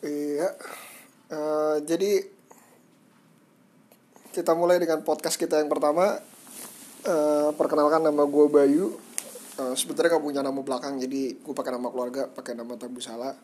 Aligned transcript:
Iya. 0.00 0.48
Uh, 1.28 1.76
jadi 1.84 2.24
kita 4.32 4.56
mulai 4.56 4.80
dengan 4.80 5.04
podcast 5.04 5.36
kita 5.36 5.60
yang 5.60 5.68
pertama. 5.68 6.16
Uh, 7.00 7.52
perkenalkan 7.56 8.04
nama 8.04 8.24
gue 8.24 8.46
Bayu. 8.48 8.96
Uh, 9.60 9.76
Sebenarnya 9.76 10.16
gak 10.16 10.24
punya 10.24 10.40
nama 10.40 10.60
belakang, 10.60 10.96
jadi 11.00 11.36
gue 11.36 11.54
pakai 11.56 11.72
nama 11.76 11.92
keluarga, 11.92 12.28
pakai 12.32 12.56
nama 12.56 12.76
Tabu 12.80 13.00
Sala. 13.00 13.36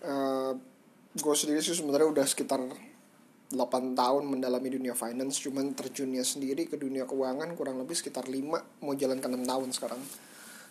Uh, 0.00 0.56
gue 1.12 1.34
sendiri 1.36 1.60
sih 1.60 1.76
sebenarnya 1.76 2.08
udah 2.08 2.24
sekitar 2.24 2.64
8 3.50 3.98
tahun 3.98 4.22
mendalami 4.24 4.68
dunia 4.72 4.96
finance, 4.96 5.42
cuman 5.44 5.76
terjunnya 5.76 6.24
sendiri 6.24 6.64
ke 6.64 6.80
dunia 6.80 7.04
keuangan 7.04 7.52
kurang 7.58 7.76
lebih 7.76 7.98
sekitar 7.98 8.24
5 8.24 8.40
mau 8.80 8.94
jalan 8.96 9.20
ke 9.20 9.28
6 9.28 9.36
tahun 9.44 9.68
sekarang. 9.76 10.02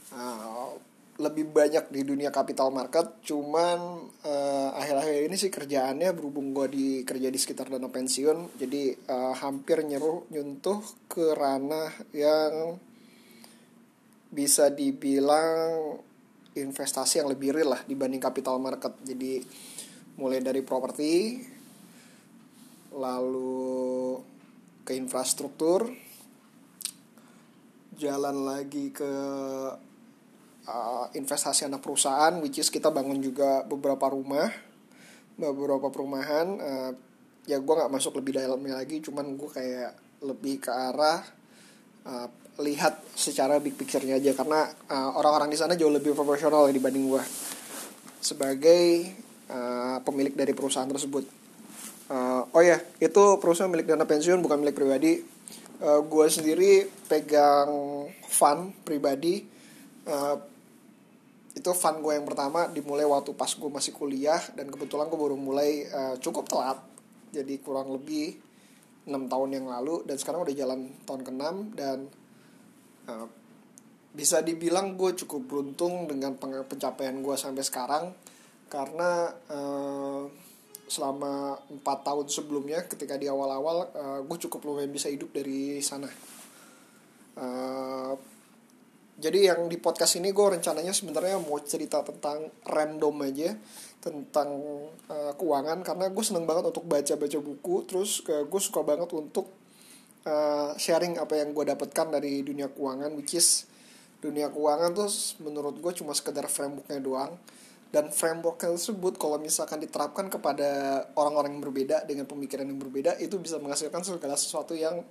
Uh, 0.10 0.74
lebih 1.20 1.52
banyak 1.52 1.92
di 1.92 2.08
dunia 2.08 2.32
capital 2.32 2.72
market 2.72 3.20
cuman 3.28 4.08
uh, 4.24 4.70
akhir-akhir 4.80 5.28
ini 5.28 5.36
sih 5.36 5.52
kerjaannya 5.52 6.16
berhubung 6.16 6.56
gue 6.56 6.68
di 6.72 6.88
kerja 7.04 7.28
di 7.28 7.36
sekitar 7.36 7.68
dana 7.68 7.92
pensiun 7.92 8.56
jadi 8.56 8.96
uh, 9.12 9.36
hampir 9.36 9.84
nyeruh 9.84 10.32
nyuntuh 10.32 10.80
ke 11.12 11.36
ranah 11.36 11.92
yang 12.16 12.80
bisa 14.30 14.70
dibilang 14.70 16.00
investasi 16.54 17.22
yang 17.22 17.30
lebih 17.30 17.54
real 17.54 17.74
lah 17.74 17.82
dibanding 17.86 18.22
capital 18.22 18.62
market. 18.62 18.94
Jadi 19.02 19.42
mulai 20.22 20.44
dari 20.44 20.62
properti 20.62 21.42
lalu 22.94 24.18
ke 24.86 24.98
infrastruktur 24.98 25.86
jalan 28.00 28.38
lagi 28.48 28.90
ke 28.90 29.12
uh, 30.70 31.06
investasi 31.18 31.66
anak 31.66 31.82
perusahaan 31.82 32.38
which 32.40 32.62
is 32.62 32.70
kita 32.70 32.94
bangun 32.94 33.18
juga 33.18 33.66
beberapa 33.66 34.06
rumah 34.14 34.48
beberapa 35.40 35.90
perumahan. 35.90 36.48
Uh, 36.60 36.92
ya 37.50 37.58
gue 37.58 37.74
nggak 37.74 37.90
masuk 37.90 38.22
lebih 38.22 38.38
dalamnya 38.38 38.78
lagi 38.78 39.02
cuman 39.02 39.34
gue 39.34 39.50
kayak 39.50 40.22
lebih 40.22 40.62
ke 40.62 40.70
arah 40.70 41.26
uh, 42.06 42.28
lihat 42.60 43.02
secara 43.16 43.58
big 43.58 43.74
picture-nya 43.74 44.20
aja. 44.20 44.36
Karena 44.36 44.68
uh, 44.68 45.18
orang-orang 45.18 45.50
di 45.50 45.58
sana 45.58 45.74
jauh 45.80 45.90
lebih 45.90 46.14
profesional 46.14 46.70
ya 46.70 46.74
dibanding 46.76 47.08
gue 47.10 47.24
sebagai 48.20 48.84
uh, 49.50 49.98
pemilik 50.04 50.36
dari 50.36 50.52
perusahaan 50.52 50.90
tersebut. 50.92 51.26
Uh, 52.10 52.42
oh 52.52 52.64
ya 52.66 52.82
itu 53.00 53.24
perusahaan 53.38 53.70
milik 53.70 53.86
dana 53.88 54.04
pensiun 54.04 54.44
bukan 54.44 54.60
milik 54.60 54.76
pribadi. 54.76 55.24
Uh, 55.80 56.04
gue 56.04 56.26
sendiri 56.28 56.84
pegang 57.08 57.72
fund 58.28 58.76
pribadi. 58.84 59.48
Uh, 60.04 60.49
itu 61.58 61.72
fun 61.74 62.00
gue 62.06 62.14
yang 62.14 62.28
pertama 62.28 62.70
dimulai 62.70 63.06
waktu 63.10 63.34
pas 63.34 63.50
gue 63.50 63.70
masih 63.70 63.94
kuliah 63.96 64.40
dan 64.54 64.70
kebetulan 64.70 65.10
gue 65.10 65.20
baru 65.20 65.38
mulai 65.38 65.90
uh, 65.90 66.16
cukup 66.22 66.46
telat. 66.46 66.78
Jadi 67.34 67.62
kurang 67.62 67.94
lebih 67.94 68.38
enam 69.10 69.26
tahun 69.26 69.58
yang 69.58 69.66
lalu 69.66 70.06
dan 70.06 70.22
sekarang 70.22 70.46
udah 70.46 70.54
jalan 70.54 70.94
tahun 71.06 71.22
ke-6 71.26 71.46
dan 71.74 71.98
uh, 73.10 73.28
bisa 74.14 74.42
dibilang 74.46 74.98
gue 74.98 75.14
cukup 75.26 75.42
beruntung 75.46 76.10
dengan 76.10 76.38
pencapaian 76.40 77.18
gue 77.18 77.36
sampai 77.38 77.64
sekarang. 77.66 78.06
Karena 78.70 79.34
uh, 79.50 80.30
selama 80.90 81.58
empat 81.70 82.02
tahun 82.02 82.26
sebelumnya 82.30 82.86
ketika 82.90 83.18
di 83.18 83.30
awal-awal 83.30 83.78
uh, 83.94 84.20
gue 84.26 84.38
cukup 84.50 84.70
lumayan 84.70 84.94
bisa 84.94 85.10
hidup 85.10 85.34
dari 85.34 85.82
sana. 85.82 86.10
Uh, 87.38 88.14
jadi 89.20 89.52
yang 89.52 89.68
di 89.68 89.76
podcast 89.76 90.16
ini 90.16 90.32
gue 90.32 90.48
rencananya 90.48 90.96
sebenarnya 90.96 91.44
mau 91.44 91.60
cerita 91.60 92.00
tentang 92.08 92.48
random 92.64 93.16
aja 93.28 93.52
tentang 94.00 94.50
uh, 95.12 95.36
keuangan. 95.36 95.84
Karena 95.84 96.08
gue 96.08 96.24
seneng 96.24 96.48
banget 96.48 96.72
untuk 96.72 96.88
baca-baca 96.88 97.40
buku. 97.44 97.76
Terus 97.84 98.24
uh, 98.32 98.48
gue 98.48 98.62
suka 98.64 98.80
banget 98.80 99.12
untuk 99.12 99.52
uh, 100.24 100.72
sharing 100.80 101.20
apa 101.20 101.36
yang 101.36 101.52
gue 101.52 101.68
dapatkan 101.68 102.16
dari 102.16 102.48
dunia 102.48 102.72
keuangan 102.72 103.12
which 103.20 103.36
is 103.36 103.68
dunia 104.24 104.52
keuangan 104.52 104.96
tuh 104.96 105.12
menurut 105.44 105.76
gue 105.84 105.92
cuma 106.00 106.16
sekedar 106.16 106.48
frameworknya 106.48 107.04
doang. 107.04 107.36
Dan 107.90 108.14
framework 108.14 108.62
tersebut 108.62 109.20
kalau 109.20 109.36
misalkan 109.42 109.84
diterapkan 109.84 110.32
kepada 110.32 111.04
orang-orang 111.18 111.58
yang 111.58 111.64
berbeda 111.68 111.98
dengan 112.08 112.24
pemikiran 112.24 112.64
yang 112.64 112.80
berbeda 112.80 113.18
itu 113.20 113.36
bisa 113.42 113.58
menghasilkan 113.60 114.06
segala 114.06 114.38
sesuatu 114.38 114.78
yang 114.78 115.02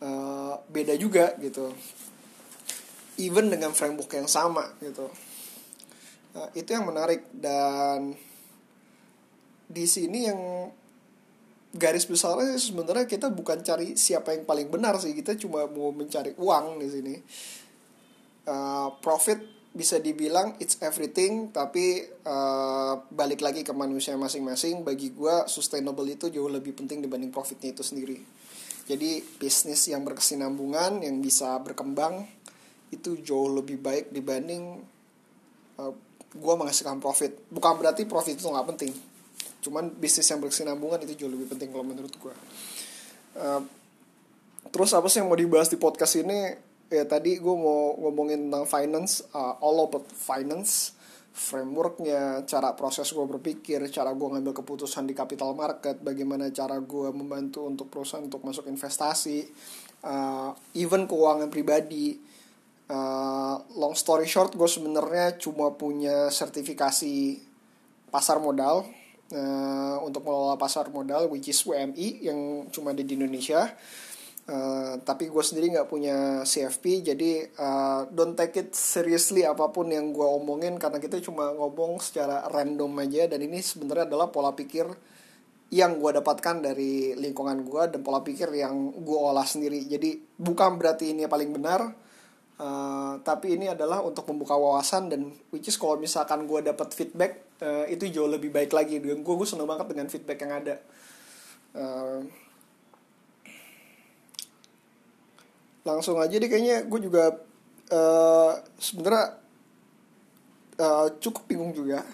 uh, 0.00 0.56
beda 0.72 0.96
juga 0.96 1.36
gitu 1.38 1.68
even 3.18 3.50
dengan 3.50 3.74
framework 3.74 4.12
yang 4.14 4.30
sama 4.30 4.70
gitu. 4.78 5.10
Nah, 6.36 6.46
itu 6.54 6.70
yang 6.70 6.86
menarik. 6.86 7.26
Dan 7.34 8.14
di 9.70 9.86
sini 9.86 10.26
yang 10.26 10.40
garis 11.70 12.06
besarnya 12.06 12.58
sebenarnya 12.58 13.06
kita 13.06 13.30
bukan 13.30 13.62
cari 13.62 13.94
siapa 13.94 14.34
yang 14.34 14.46
paling 14.46 14.70
benar 14.70 14.98
sih. 15.02 15.14
Kita 15.14 15.34
cuma 15.38 15.66
mau 15.66 15.90
mencari 15.90 16.34
uang 16.38 16.78
di 16.78 16.88
sini. 16.90 17.14
Uh, 18.50 18.90
profit 18.98 19.38
bisa 19.70 20.02
dibilang 20.02 20.58
it's 20.58 20.82
everything 20.82 21.54
tapi 21.54 22.02
uh, 22.26 22.98
balik 23.14 23.38
lagi 23.38 23.62
ke 23.62 23.70
manusia 23.70 24.18
masing-masing. 24.18 24.82
Bagi 24.82 25.14
gue 25.14 25.46
sustainable 25.46 26.06
itu 26.06 26.30
jauh 26.30 26.50
lebih 26.50 26.74
penting 26.74 27.02
dibanding 27.02 27.30
profitnya 27.30 27.74
itu 27.74 27.82
sendiri. 27.86 28.18
Jadi 28.90 29.22
bisnis 29.38 29.86
yang 29.86 30.02
berkesinambungan 30.02 31.06
yang 31.06 31.22
bisa 31.22 31.54
berkembang 31.62 32.26
itu 32.90 33.18
jauh 33.22 33.50
lebih 33.50 33.78
baik 33.78 34.10
dibanding 34.10 34.82
uh, 35.78 35.92
gue 36.30 36.54
menghasilkan 36.54 37.02
profit. 37.02 37.50
Bukan 37.50 37.78
berarti 37.78 38.06
profit 38.06 38.38
itu 38.38 38.46
nggak 38.46 38.68
penting. 38.76 38.92
Cuman 39.62 39.90
bisnis 39.94 40.26
yang 40.30 40.38
berkesinambungan 40.38 41.02
itu 41.06 41.26
jauh 41.26 41.32
lebih 41.32 41.50
penting 41.50 41.70
kalau 41.74 41.84
menurut 41.84 42.12
gue 42.12 42.34
uh, 43.36 43.62
terus 44.70 44.90
apa 44.94 45.06
sih 45.10 45.20
yang 45.22 45.28
mau 45.28 45.38
dibahas 45.38 45.68
di 45.68 45.78
podcast 45.78 46.18
ini? 46.20 46.70
Ya 46.90 47.06
tadi 47.06 47.38
gue 47.38 47.54
mau 47.54 47.94
ngomongin 48.02 48.50
tentang 48.50 48.66
finance 48.66 49.22
uh, 49.30 49.62
all 49.62 49.86
about 49.86 50.10
finance 50.10 50.98
frameworknya, 51.30 52.42
cara 52.44 52.74
proses 52.74 53.06
gue 53.14 53.22
berpikir, 53.22 53.78
cara 53.94 54.10
gue 54.10 54.28
ngambil 54.28 54.50
keputusan 54.50 55.06
di 55.06 55.14
capital 55.14 55.54
market, 55.54 56.02
bagaimana 56.02 56.50
cara 56.50 56.76
gue 56.82 57.08
membantu 57.14 57.70
untuk 57.70 57.86
perusahaan 57.86 58.26
untuk 58.26 58.42
masuk 58.42 58.66
investasi, 58.66 59.46
uh, 60.04 60.50
even 60.74 61.06
keuangan 61.06 61.46
pribadi, 61.46 62.18
uh, 62.90 63.56
long 63.78 63.94
story 63.94 64.26
short 64.26 64.58
gue 64.58 64.66
sebenarnya 64.66 65.38
cuma 65.38 65.72
punya 65.78 66.28
sertifikasi 66.28 67.38
pasar 68.10 68.42
modal 68.42 68.82
uh, 69.30 69.96
untuk 70.02 70.26
mengelola 70.26 70.58
pasar 70.58 70.90
modal 70.90 71.30
which 71.30 71.48
is 71.48 71.62
WMI 71.62 72.26
yang 72.26 72.38
cuma 72.74 72.90
ada 72.92 73.00
di 73.00 73.14
Indonesia. 73.14 73.70
Uh, 74.50 74.98
tapi 75.06 75.30
gue 75.30 75.44
sendiri 75.46 75.70
nggak 75.70 75.86
punya 75.86 76.42
CFP 76.42 77.06
jadi 77.06 77.54
uh, 77.54 78.10
don't 78.10 78.34
take 78.34 78.58
it 78.58 78.74
seriously 78.74 79.46
apa 79.46 79.70
pun 79.70 79.86
yang 79.86 80.10
gue 80.10 80.26
omongin 80.26 80.74
karena 80.74 80.98
kita 80.98 81.22
cuma 81.22 81.54
ngomong 81.54 82.02
secara 82.02 82.42
random 82.50 82.90
aja 82.98 83.30
dan 83.30 83.46
ini 83.46 83.62
sebenarnya 83.62 84.10
adalah 84.10 84.26
pola 84.34 84.50
pikir 84.50 84.90
yang 85.70 86.02
gue 86.02 86.10
dapatkan 86.18 86.66
dari 86.66 87.14
lingkungan 87.14 87.62
gue 87.62 87.94
dan 87.94 88.00
pola 88.02 88.26
pikir 88.26 88.50
yang 88.50 88.90
gue 88.90 89.14
olah 89.14 89.46
sendiri. 89.46 89.86
Jadi 89.86 90.18
bukan 90.34 90.74
berarti 90.74 91.14
ini 91.14 91.30
paling 91.30 91.54
benar 91.54 92.09
Uh, 92.60 93.16
tapi 93.24 93.56
ini 93.56 93.72
adalah 93.72 94.04
untuk 94.04 94.28
membuka 94.28 94.52
wawasan 94.52 95.08
dan 95.08 95.32
which 95.48 95.72
is 95.72 95.80
kalau 95.80 95.96
misalkan 95.96 96.44
gue 96.44 96.60
dapat 96.60 96.92
feedback 96.92 97.56
uh, 97.64 97.88
itu 97.88 98.12
jauh 98.12 98.28
lebih 98.28 98.52
baik 98.52 98.76
lagi. 98.76 99.00
Dan 99.00 99.24
gue 99.24 99.34
gue 99.34 99.48
seneng 99.48 99.64
banget 99.64 99.88
dengan 99.88 100.12
feedback 100.12 100.44
yang 100.44 100.52
ada. 100.60 100.76
Uh, 101.72 102.20
langsung 105.88 106.20
aja 106.20 106.36
deh 106.36 106.52
kayaknya 106.52 106.84
gue 106.84 107.00
juga 107.00 107.40
uh, 107.88 108.52
sebenarnya 108.76 109.40
uh, 110.76 111.08
cukup 111.16 111.48
bingung 111.48 111.72
juga. 111.72 112.04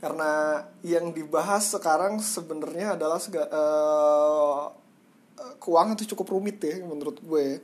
Karena 0.00 0.64
yang 0.80 1.12
dibahas 1.12 1.76
sekarang 1.76 2.24
sebenarnya 2.24 2.96
adalah 2.96 3.20
uh, 3.20 4.72
keuangan 5.60 5.92
itu 6.00 6.16
cukup 6.16 6.40
rumit 6.40 6.56
ya 6.64 6.80
menurut 6.80 7.20
gue. 7.20 7.60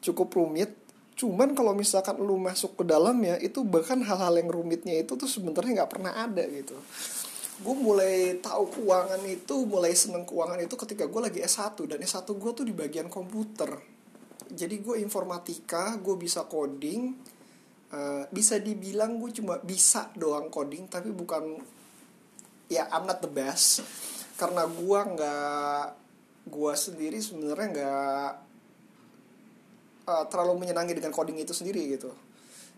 Cukup 0.00 0.32
rumit 0.32 0.83
cuman 1.14 1.54
kalau 1.54 1.70
misalkan 1.78 2.18
lu 2.18 2.34
masuk 2.42 2.74
ke 2.74 2.84
dalamnya 2.86 3.38
itu 3.38 3.62
bahkan 3.62 4.02
hal-hal 4.02 4.34
yang 4.34 4.50
rumitnya 4.50 4.98
itu 4.98 5.14
tuh 5.14 5.30
sebenarnya 5.30 5.82
nggak 5.82 5.92
pernah 5.94 6.12
ada 6.14 6.42
gitu. 6.50 6.74
Gue 7.62 7.74
mulai 7.78 8.42
tahu 8.42 8.66
keuangan 8.66 9.22
itu 9.22 9.62
mulai 9.62 9.94
seneng 9.94 10.26
keuangan 10.26 10.58
itu 10.58 10.74
ketika 10.74 11.06
gue 11.06 11.20
lagi 11.22 11.38
S1 11.38 11.78
dan 11.86 12.02
S1 12.02 12.26
gue 12.26 12.50
tuh 12.50 12.66
di 12.66 12.74
bagian 12.74 13.06
komputer. 13.06 13.78
Jadi 14.50 14.82
gue 14.82 14.98
informatika 14.98 15.94
gue 16.02 16.18
bisa 16.18 16.50
coding 16.50 17.14
uh, 17.94 18.26
bisa 18.34 18.58
dibilang 18.58 19.22
gue 19.22 19.30
cuma 19.38 19.62
bisa 19.62 20.10
doang 20.18 20.50
coding 20.50 20.90
tapi 20.90 21.14
bukan 21.14 21.62
ya 22.66 22.90
I'm 22.90 23.06
not 23.06 23.22
the 23.22 23.30
best. 23.30 23.86
Karena 24.34 24.66
gue 24.66 25.00
nggak 25.14 25.84
gue 26.50 26.72
sendiri 26.74 27.22
sebenarnya 27.22 27.68
nggak 27.70 28.30
uh, 30.08 30.24
terlalu 30.28 30.64
menyenangi 30.64 30.96
dengan 30.96 31.12
coding 31.12 31.40
itu 31.40 31.52
sendiri 31.56 31.84
gitu. 31.96 32.12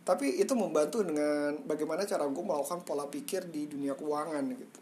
Tapi 0.06 0.38
itu 0.38 0.54
membantu 0.54 1.02
dengan 1.02 1.58
bagaimana 1.66 2.06
cara 2.06 2.26
gue 2.30 2.44
melakukan 2.46 2.86
pola 2.86 3.10
pikir 3.10 3.50
di 3.50 3.66
dunia 3.66 3.98
keuangan 3.98 4.44
gitu. 4.54 4.80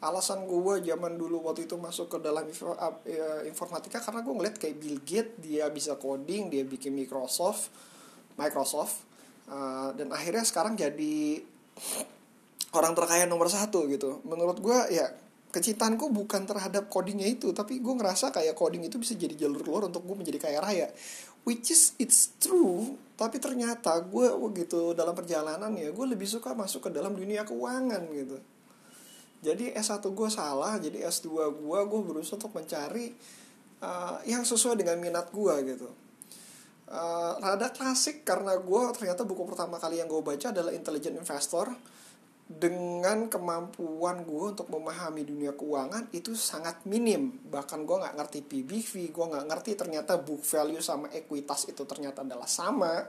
Alasan 0.00 0.44
gue 0.48 0.84
zaman 0.84 1.16
dulu 1.16 1.44
waktu 1.44 1.68
itu 1.68 1.76
masuk 1.76 2.16
ke 2.16 2.18
dalam 2.20 2.48
ya, 2.48 3.44
informatika 3.48 4.00
karena 4.00 4.20
gue 4.24 4.32
ngeliat 4.32 4.56
kayak 4.56 4.76
Bill 4.76 5.00
Gates 5.04 5.40
dia 5.40 5.68
bisa 5.72 5.96
coding 5.96 6.52
dia 6.52 6.64
bikin 6.68 6.92
Microsoft 6.92 7.72
Microsoft 8.36 9.04
uh, 9.48 9.92
dan 9.96 10.12
akhirnya 10.12 10.44
sekarang 10.44 10.76
jadi 10.76 11.40
orang 12.76 12.92
terkaya 12.92 13.24
nomor 13.24 13.48
satu 13.48 13.88
gitu. 13.88 14.20
Menurut 14.24 14.60
gue 14.60 14.78
ya 14.92 15.08
kecintaanku 15.56 16.12
bukan 16.12 16.44
terhadap 16.44 16.92
codingnya 16.92 17.24
itu 17.32 17.48
tapi 17.56 17.80
gue 17.80 17.94
ngerasa 17.96 18.28
kayak 18.28 18.52
coding 18.52 18.84
itu 18.84 19.00
bisa 19.00 19.16
jadi 19.16 19.32
jalur 19.48 19.64
keluar 19.64 19.88
untuk 19.88 20.04
gue 20.04 20.16
menjadi 20.20 20.36
kaya 20.36 20.60
raya. 20.60 20.88
Which 21.48 21.72
is 21.72 21.96
it's 21.96 22.36
true 22.36 23.00
tapi 23.16 23.40
ternyata 23.40 23.96
gue 24.04 24.28
gitu 24.60 24.92
dalam 24.92 25.16
perjalanan 25.16 25.72
ya 25.72 25.88
gue 25.88 26.06
lebih 26.12 26.28
suka 26.28 26.52
masuk 26.52 26.86
ke 26.86 26.90
dalam 26.92 27.16
dunia 27.16 27.48
keuangan 27.48 28.04
gitu. 28.12 28.36
Jadi 29.40 29.72
S1 29.72 30.04
gue 30.04 30.28
salah 30.28 30.76
jadi 30.76 31.08
S2 31.08 31.56
gue 31.56 31.78
gue 31.88 32.00
berusaha 32.04 32.36
untuk 32.36 32.52
mencari 32.52 33.16
uh, 33.80 34.20
yang 34.28 34.44
sesuai 34.44 34.76
dengan 34.76 35.00
minat 35.00 35.32
gue 35.32 35.54
gitu. 35.72 35.88
Uh, 36.86 37.34
rada 37.42 37.72
klasik 37.72 38.22
karena 38.22 38.54
gue 38.60 38.82
ternyata 38.94 39.26
buku 39.26 39.42
pertama 39.48 39.80
kali 39.80 39.98
yang 39.98 40.06
gue 40.06 40.20
baca 40.20 40.52
adalah 40.52 40.70
Intelligent 40.70 41.16
Investor 41.18 41.95
dengan 42.46 43.26
kemampuan 43.26 44.22
gue 44.22 44.54
untuk 44.54 44.70
memahami 44.70 45.26
dunia 45.26 45.58
keuangan 45.58 46.06
itu 46.14 46.38
sangat 46.38 46.86
minim. 46.86 47.42
Bahkan 47.42 47.82
gue 47.82 47.96
nggak 47.98 48.14
ngerti 48.14 48.38
PBV 48.46 48.92
gue 49.10 49.24
nggak 49.34 49.46
ngerti 49.50 49.70
ternyata 49.74 50.14
book 50.22 50.46
value 50.46 50.78
sama 50.78 51.10
ekuitas 51.10 51.66
itu 51.66 51.82
ternyata 51.82 52.22
adalah 52.22 52.46
sama. 52.46 53.02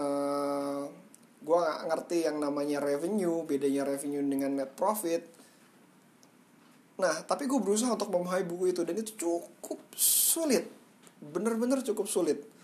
Uh, 0.00 0.88
gue 1.40 1.56
nggak 1.56 1.80
ngerti 1.92 2.16
yang 2.24 2.40
namanya 2.40 2.80
revenue 2.80 3.44
bedanya 3.44 3.84
revenue 3.84 4.24
dengan 4.24 4.56
net 4.56 4.72
profit. 4.72 5.20
Nah 6.96 7.20
tapi 7.28 7.44
gue 7.44 7.60
berusaha 7.60 7.92
untuk 7.92 8.08
memahami 8.08 8.44
buku 8.48 8.72
itu 8.72 8.80
dan 8.88 8.96
itu 8.96 9.20
cukup 9.20 9.84
sulit. 10.00 10.64
Bener-bener 11.20 11.84
cukup 11.84 12.08
sulit 12.08 12.59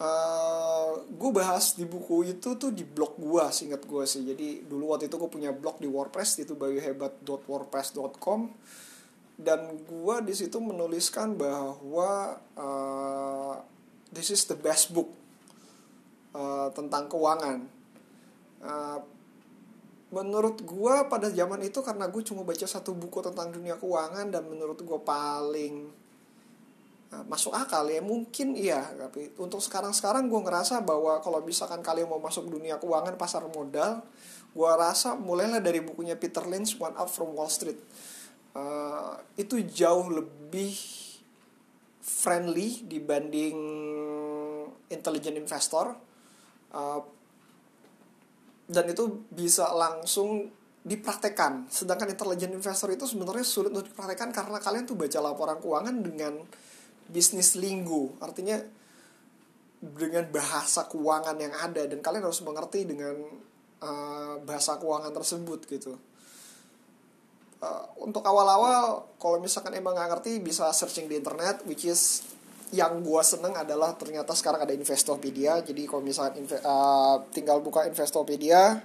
eh, 0.00 0.90
gue 1.12 1.30
bahas 1.30 1.76
di 1.76 1.84
buku 1.84 2.32
itu 2.32 2.56
tuh 2.56 2.72
di 2.72 2.88
blog 2.88 3.20
gue 3.20 3.44
singkat 3.52 3.84
gue 3.84 4.04
sih. 4.08 4.24
Jadi 4.24 4.64
dulu 4.64 4.96
waktu 4.96 5.12
itu 5.12 5.20
gue 5.20 5.30
punya 5.30 5.52
blog 5.52 5.76
di 5.76 5.88
WordPress 5.88 6.40
itu 6.40 6.56
bayuhebat.wordpress.com 6.56 8.40
dan 9.40 9.60
gue 9.88 10.16
di 10.24 10.34
situ 10.36 10.60
menuliskan 10.60 11.32
bahwa 11.36 12.36
uh, 12.60 13.56
this 14.12 14.28
is 14.28 14.44
the 14.44 14.56
best 14.56 14.92
book 14.92 15.08
uh, 16.36 16.68
tentang 16.76 17.08
keuangan. 17.08 17.64
Uh, 18.60 19.00
menurut 20.10 20.60
gue 20.60 20.94
pada 21.06 21.30
zaman 21.30 21.62
itu 21.62 21.80
karena 21.80 22.10
gue 22.10 22.22
cuma 22.26 22.42
baca 22.42 22.66
satu 22.66 22.92
buku 22.92 23.22
tentang 23.22 23.54
dunia 23.54 23.78
keuangan 23.78 24.28
dan 24.28 24.42
menurut 24.44 24.76
gue 24.82 25.00
paling 25.06 25.88
masuk 27.10 27.50
akal 27.50 27.90
ya 27.90 27.98
mungkin 27.98 28.54
iya 28.54 28.86
tapi 28.94 29.34
untuk 29.42 29.58
sekarang 29.58 29.90
sekarang 29.90 30.30
gue 30.30 30.40
ngerasa 30.46 30.86
bahwa 30.86 31.18
kalau 31.18 31.42
misalkan 31.42 31.82
kalian 31.82 32.06
mau 32.06 32.22
masuk 32.22 32.46
dunia 32.46 32.78
keuangan 32.78 33.18
pasar 33.18 33.42
modal 33.50 34.06
gue 34.50 34.70
rasa 34.74 35.14
mulailah 35.14 35.62
dari 35.62 35.78
bukunya 35.78 36.18
Peter 36.18 36.42
Lynch 36.42 36.74
One 36.82 36.94
Up 36.98 37.06
from 37.06 37.38
Wall 37.38 37.50
Street. 37.50 37.78
Uh, 38.50 39.14
itu 39.38 39.62
jauh 39.62 40.10
lebih 40.10 40.74
friendly 42.02 42.82
dibanding 42.82 43.54
intelligent 44.90 45.38
investor. 45.38 45.94
Uh, 46.74 47.02
dan 48.70 48.86
itu 48.90 49.26
bisa 49.30 49.70
langsung 49.74 50.50
dipraktekkan 50.80 51.68
sedangkan 51.68 52.08
intelligent 52.08 52.56
investor 52.56 52.88
itu 52.88 53.04
sebenarnya 53.04 53.44
sulit 53.44 53.68
untuk 53.68 53.92
dipraktekkan 53.92 54.32
karena 54.32 54.56
kalian 54.62 54.88
tuh 54.88 54.96
baca 54.96 55.18
laporan 55.20 55.58
keuangan 55.60 55.92
dengan 56.00 56.40
bisnis 57.10 57.58
linggu. 57.58 58.16
Artinya 58.22 58.56
dengan 59.80 60.28
bahasa 60.28 60.86
keuangan 60.86 61.36
yang 61.40 61.54
ada 61.56 61.88
dan 61.88 61.98
kalian 62.04 62.24
harus 62.24 62.44
mengerti 62.44 62.84
dengan 62.84 63.16
uh, 63.80 64.38
bahasa 64.44 64.76
keuangan 64.76 65.10
tersebut 65.10 65.60
gitu. 65.66 65.96
Uh, 67.60 67.84
untuk 68.00 68.24
awal-awal 68.24 69.04
kalau 69.20 69.36
misalkan 69.36 69.76
emang 69.76 69.92
nggak 69.92 70.08
ngerti 70.16 70.40
bisa 70.40 70.72
searching 70.72 71.12
di 71.12 71.20
internet 71.20 71.60
which 71.68 71.84
is 71.84 72.24
yang 72.72 73.02
gua 73.04 73.20
seneng 73.20 73.52
adalah 73.52 73.92
ternyata 73.98 74.32
sekarang 74.32 74.64
ada 74.64 74.72
Investopedia. 74.72 75.60
Jadi 75.60 75.84
kalau 75.88 76.00
misalkan 76.04 76.44
uh, 76.44 77.24
tinggal 77.32 77.60
buka 77.60 77.84
Investopedia 77.84 78.80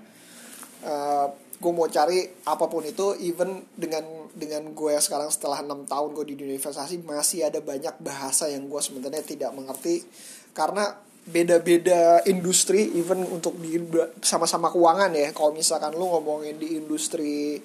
uh, 0.84 1.28
gue 1.56 1.72
mau 1.72 1.88
cari 1.88 2.20
apa 2.46 2.66
pun 2.68 2.84
itu 2.84 3.16
even 3.24 3.64
dengan 3.76 4.04
dengan 4.36 4.76
gue 4.76 4.94
sekarang 5.00 5.32
setelah 5.32 5.64
enam 5.64 5.88
tahun 5.88 6.12
gue 6.12 6.26
di 6.32 6.36
dunia 6.36 6.60
investasi 6.60 7.02
masih 7.08 7.48
ada 7.48 7.64
banyak 7.64 7.96
bahasa 8.04 8.52
yang 8.52 8.68
gue 8.68 8.82
sebenarnya 8.84 9.24
tidak 9.24 9.52
mengerti. 9.56 10.04
Karena 10.52 10.92
beda-beda 11.26 12.22
industri 12.30 12.94
even 12.94 13.26
untuk 13.26 13.58
di 13.58 13.82
sama-sama 14.22 14.70
keuangan 14.70 15.10
ya. 15.16 15.34
Kalau 15.34 15.52
misalkan 15.56 15.98
lu 15.98 16.06
ngomongin 16.06 16.62
di 16.62 16.78
industri 16.78 17.58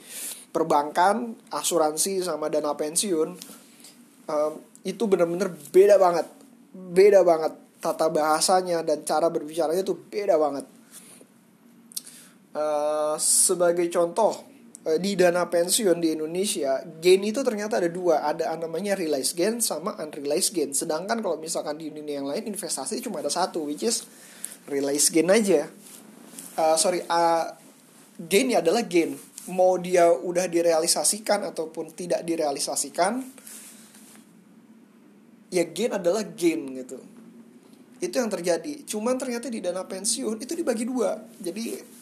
perbankan 0.50 1.37
asuransi 1.52 2.25
sama 2.25 2.50
dana 2.50 2.75
pensiun 2.75 3.28
um, 4.26 4.52
itu 4.82 5.05
bener-bener 5.05 5.52
beda 5.70 6.00
banget. 6.00 6.26
Beda 6.73 7.20
banget 7.20 7.52
tata 7.81 8.08
bahasanya 8.08 8.81
dan 8.81 9.05
cara 9.05 9.28
berbicaranya 9.28 9.84
tuh 9.84 9.99
beda 10.08 10.40
banget. 10.40 10.66
Uh, 12.50 13.14
sebagai 13.20 13.87
contoh 13.94 14.50
di 14.80 15.12
dana 15.12 15.44
pensiun 15.44 16.00
di 16.00 16.16
Indonesia 16.16 16.80
gain 17.04 17.20
itu 17.20 17.44
ternyata 17.44 17.76
ada 17.76 17.92
dua. 17.92 18.24
Ada 18.24 18.56
namanya 18.56 18.96
realized 18.96 19.36
gain 19.36 19.60
sama 19.60 19.92
unrealized 20.00 20.56
gain. 20.56 20.72
Sedangkan 20.72 21.20
kalau 21.20 21.36
misalkan 21.36 21.76
di 21.76 21.92
dunia 21.92 22.24
yang 22.24 22.28
lain 22.32 22.48
investasi 22.48 23.04
cuma 23.04 23.20
ada 23.20 23.28
satu 23.28 23.68
which 23.68 23.84
is 23.84 24.08
realized 24.72 25.12
gain 25.12 25.28
aja. 25.28 25.68
Uh, 26.56 26.80
sorry 26.80 27.04
uh, 27.12 27.52
gain 28.16 28.48
ya 28.48 28.64
adalah 28.64 28.80
gain. 28.88 29.20
Mau 29.52 29.76
dia 29.76 30.08
udah 30.08 30.48
direalisasikan 30.48 31.44
ataupun 31.52 31.92
tidak 31.92 32.24
direalisasikan 32.24 33.20
ya 35.52 35.64
gain 35.68 35.92
adalah 35.92 36.24
gain 36.24 36.64
gitu. 36.80 36.96
Itu 38.00 38.16
yang 38.16 38.32
terjadi. 38.32 38.88
Cuman 38.88 39.20
ternyata 39.20 39.52
di 39.52 39.60
dana 39.60 39.84
pensiun 39.84 40.40
itu 40.40 40.56
dibagi 40.56 40.88
dua. 40.88 41.20
Jadi 41.36 42.00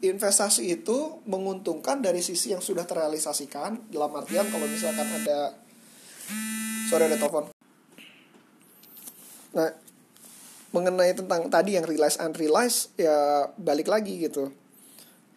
investasi 0.00 0.80
itu 0.80 1.20
menguntungkan 1.28 2.00
dari 2.00 2.24
sisi 2.24 2.56
yang 2.56 2.64
sudah 2.64 2.88
terrealisasikan 2.88 3.92
dalam 3.92 4.10
artian 4.16 4.48
kalau 4.48 4.64
misalkan 4.64 5.04
ada 5.04 5.52
sorry 6.88 7.04
ada 7.04 7.20
telepon. 7.20 7.52
Nah 9.52 9.70
mengenai 10.70 11.12
tentang 11.12 11.50
tadi 11.50 11.76
yang 11.76 11.84
realize 11.84 12.16
unrealize 12.16 12.94
ya 12.96 13.50
balik 13.58 13.90
lagi 13.90 14.24
gitu. 14.24 14.48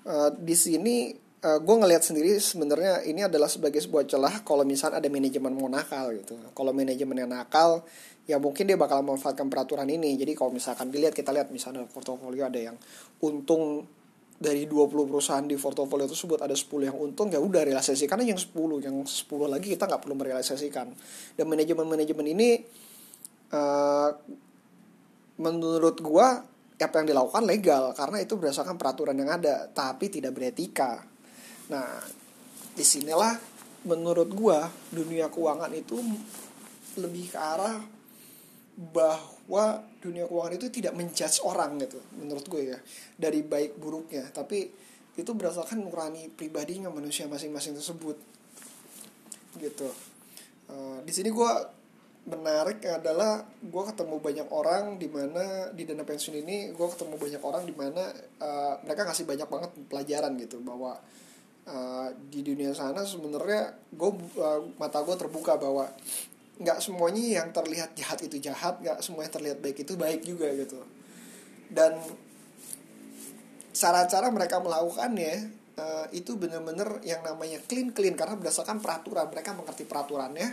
Uh, 0.04 0.30
di 0.36 0.54
sini 0.54 1.16
uh, 1.44 1.60
gue 1.60 1.76
ngelihat 1.76 2.04
sendiri 2.06 2.38
sebenarnya 2.40 3.04
ini 3.08 3.26
adalah 3.26 3.50
sebagai 3.50 3.82
sebuah 3.82 4.08
celah 4.08 4.44
kalau 4.46 4.64
misalnya 4.64 5.02
ada 5.04 5.10
manajemen 5.10 5.52
mau 5.52 5.68
nakal 5.68 6.16
gitu. 6.16 6.40
Kalau 6.56 6.72
manajemen 6.72 7.18
yang 7.20 7.32
nakal 7.32 7.84
ya 8.24 8.40
mungkin 8.40 8.64
dia 8.64 8.80
bakal 8.80 9.04
memanfaatkan 9.04 9.52
peraturan 9.52 9.90
ini. 9.92 10.16
Jadi 10.16 10.38
kalau 10.38 10.56
misalkan 10.56 10.88
dilihat 10.88 11.12
kita 11.12 11.36
lihat 11.36 11.52
misalnya 11.52 11.84
portofolio 11.90 12.48
ada 12.48 12.60
yang 12.72 12.78
untung 13.20 13.84
dari 14.34 14.66
20 14.66 15.10
perusahaan 15.10 15.46
di 15.46 15.56
portofolio 15.56 16.10
tersebut 16.10 16.42
ada 16.44 16.52
10 16.52 16.90
yang 16.90 16.98
untung 16.98 17.30
ya 17.32 17.40
udah 17.40 17.64
realisasi. 17.64 18.10
Karena 18.10 18.28
yang 18.28 18.40
10 18.40 18.84
yang 18.84 18.98
10 19.06 19.30
lagi 19.48 19.68
kita 19.72 19.86
nggak 19.88 20.02
perlu 20.02 20.16
merealisasikan. 20.18 20.88
Dan 21.38 21.46
manajemen-manajemen 21.48 22.26
ini 22.28 22.50
uh, 23.54 24.10
menurut 25.40 25.98
gua 26.04 26.44
apa 26.84 27.00
yang 27.00 27.16
dilakukan 27.16 27.48
legal 27.48 27.96
karena 27.96 28.20
itu 28.20 28.36
berdasarkan 28.36 28.76
peraturan 28.76 29.16
yang 29.16 29.32
ada 29.32 29.72
tapi 29.72 30.12
tidak 30.12 30.36
beretika. 30.36 31.00
Nah 31.72 32.04
di 32.74 32.84
sinilah 32.84 33.40
menurut 33.88 34.28
gua 34.36 34.68
dunia 34.92 35.32
keuangan 35.32 35.72
itu 35.72 35.96
lebih 37.00 37.32
ke 37.32 37.40
arah 37.40 38.03
bahwa 38.74 39.86
dunia 40.02 40.26
keuangan 40.26 40.58
itu 40.58 40.68
tidak 40.74 40.98
menjudge 40.98 41.46
orang 41.46 41.78
gitu 41.82 42.02
menurut 42.18 42.46
gue 42.50 42.74
ya. 42.74 42.78
Dari 43.18 43.46
baik 43.46 43.78
buruknya. 43.78 44.26
Tapi 44.34 44.70
itu 45.14 45.32
berdasarkan 45.34 45.78
nurani 45.86 46.30
pribadinya 46.34 46.90
manusia 46.90 47.30
masing-masing 47.30 47.78
tersebut. 47.78 48.18
Gitu. 49.62 49.90
Uh, 50.70 50.98
di 51.06 51.14
sini 51.14 51.30
gue 51.30 51.52
menarik 52.24 52.80
adalah 52.88 53.44
gue 53.60 53.84
ketemu 53.92 54.16
banyak 54.24 54.48
orang 54.48 54.96
di 54.96 55.12
mana 55.12 55.68
di 55.76 55.84
dana 55.84 56.08
pensiun 56.08 56.40
ini 56.40 56.72
gue 56.72 56.88
ketemu 56.96 57.20
banyak 57.20 57.42
orang 57.44 57.64
di 57.68 57.76
mana 57.76 58.16
uh, 58.40 58.80
mereka 58.88 59.04
ngasih 59.04 59.28
banyak 59.28 59.48
banget 59.52 59.72
pelajaran 59.92 60.32
gitu 60.40 60.64
bahwa 60.64 60.96
uh, 61.68 62.08
di 62.32 62.40
dunia 62.40 62.72
sana 62.72 63.04
sebenarnya 63.04 63.76
gue 63.92 64.12
uh, 64.40 64.64
mata 64.80 65.04
gue 65.04 65.16
terbuka 65.20 65.60
bahwa 65.60 65.92
nggak 66.54 66.80
semuanya 66.80 67.42
yang 67.42 67.48
terlihat 67.50 67.98
jahat 67.98 68.20
itu 68.22 68.38
jahat 68.38 68.78
nggak 68.78 69.02
semua 69.02 69.26
yang 69.26 69.34
terlihat 69.34 69.58
baik 69.58 69.78
itu 69.82 69.94
baik 69.98 70.22
juga 70.22 70.48
gitu. 70.54 70.80
Dan 71.74 71.98
cara-cara 73.74 74.30
mereka 74.30 74.62
melakukannya 74.62 75.50
uh, 75.78 76.06
itu 76.14 76.38
bener-bener 76.38 77.02
yang 77.02 77.26
namanya 77.26 77.58
clean 77.66 77.90
clean 77.90 78.14
karena 78.14 78.38
berdasarkan 78.38 78.78
peraturan 78.80 79.34
mereka 79.34 79.58
mengerti 79.58 79.84
peraturannya. 79.90 80.50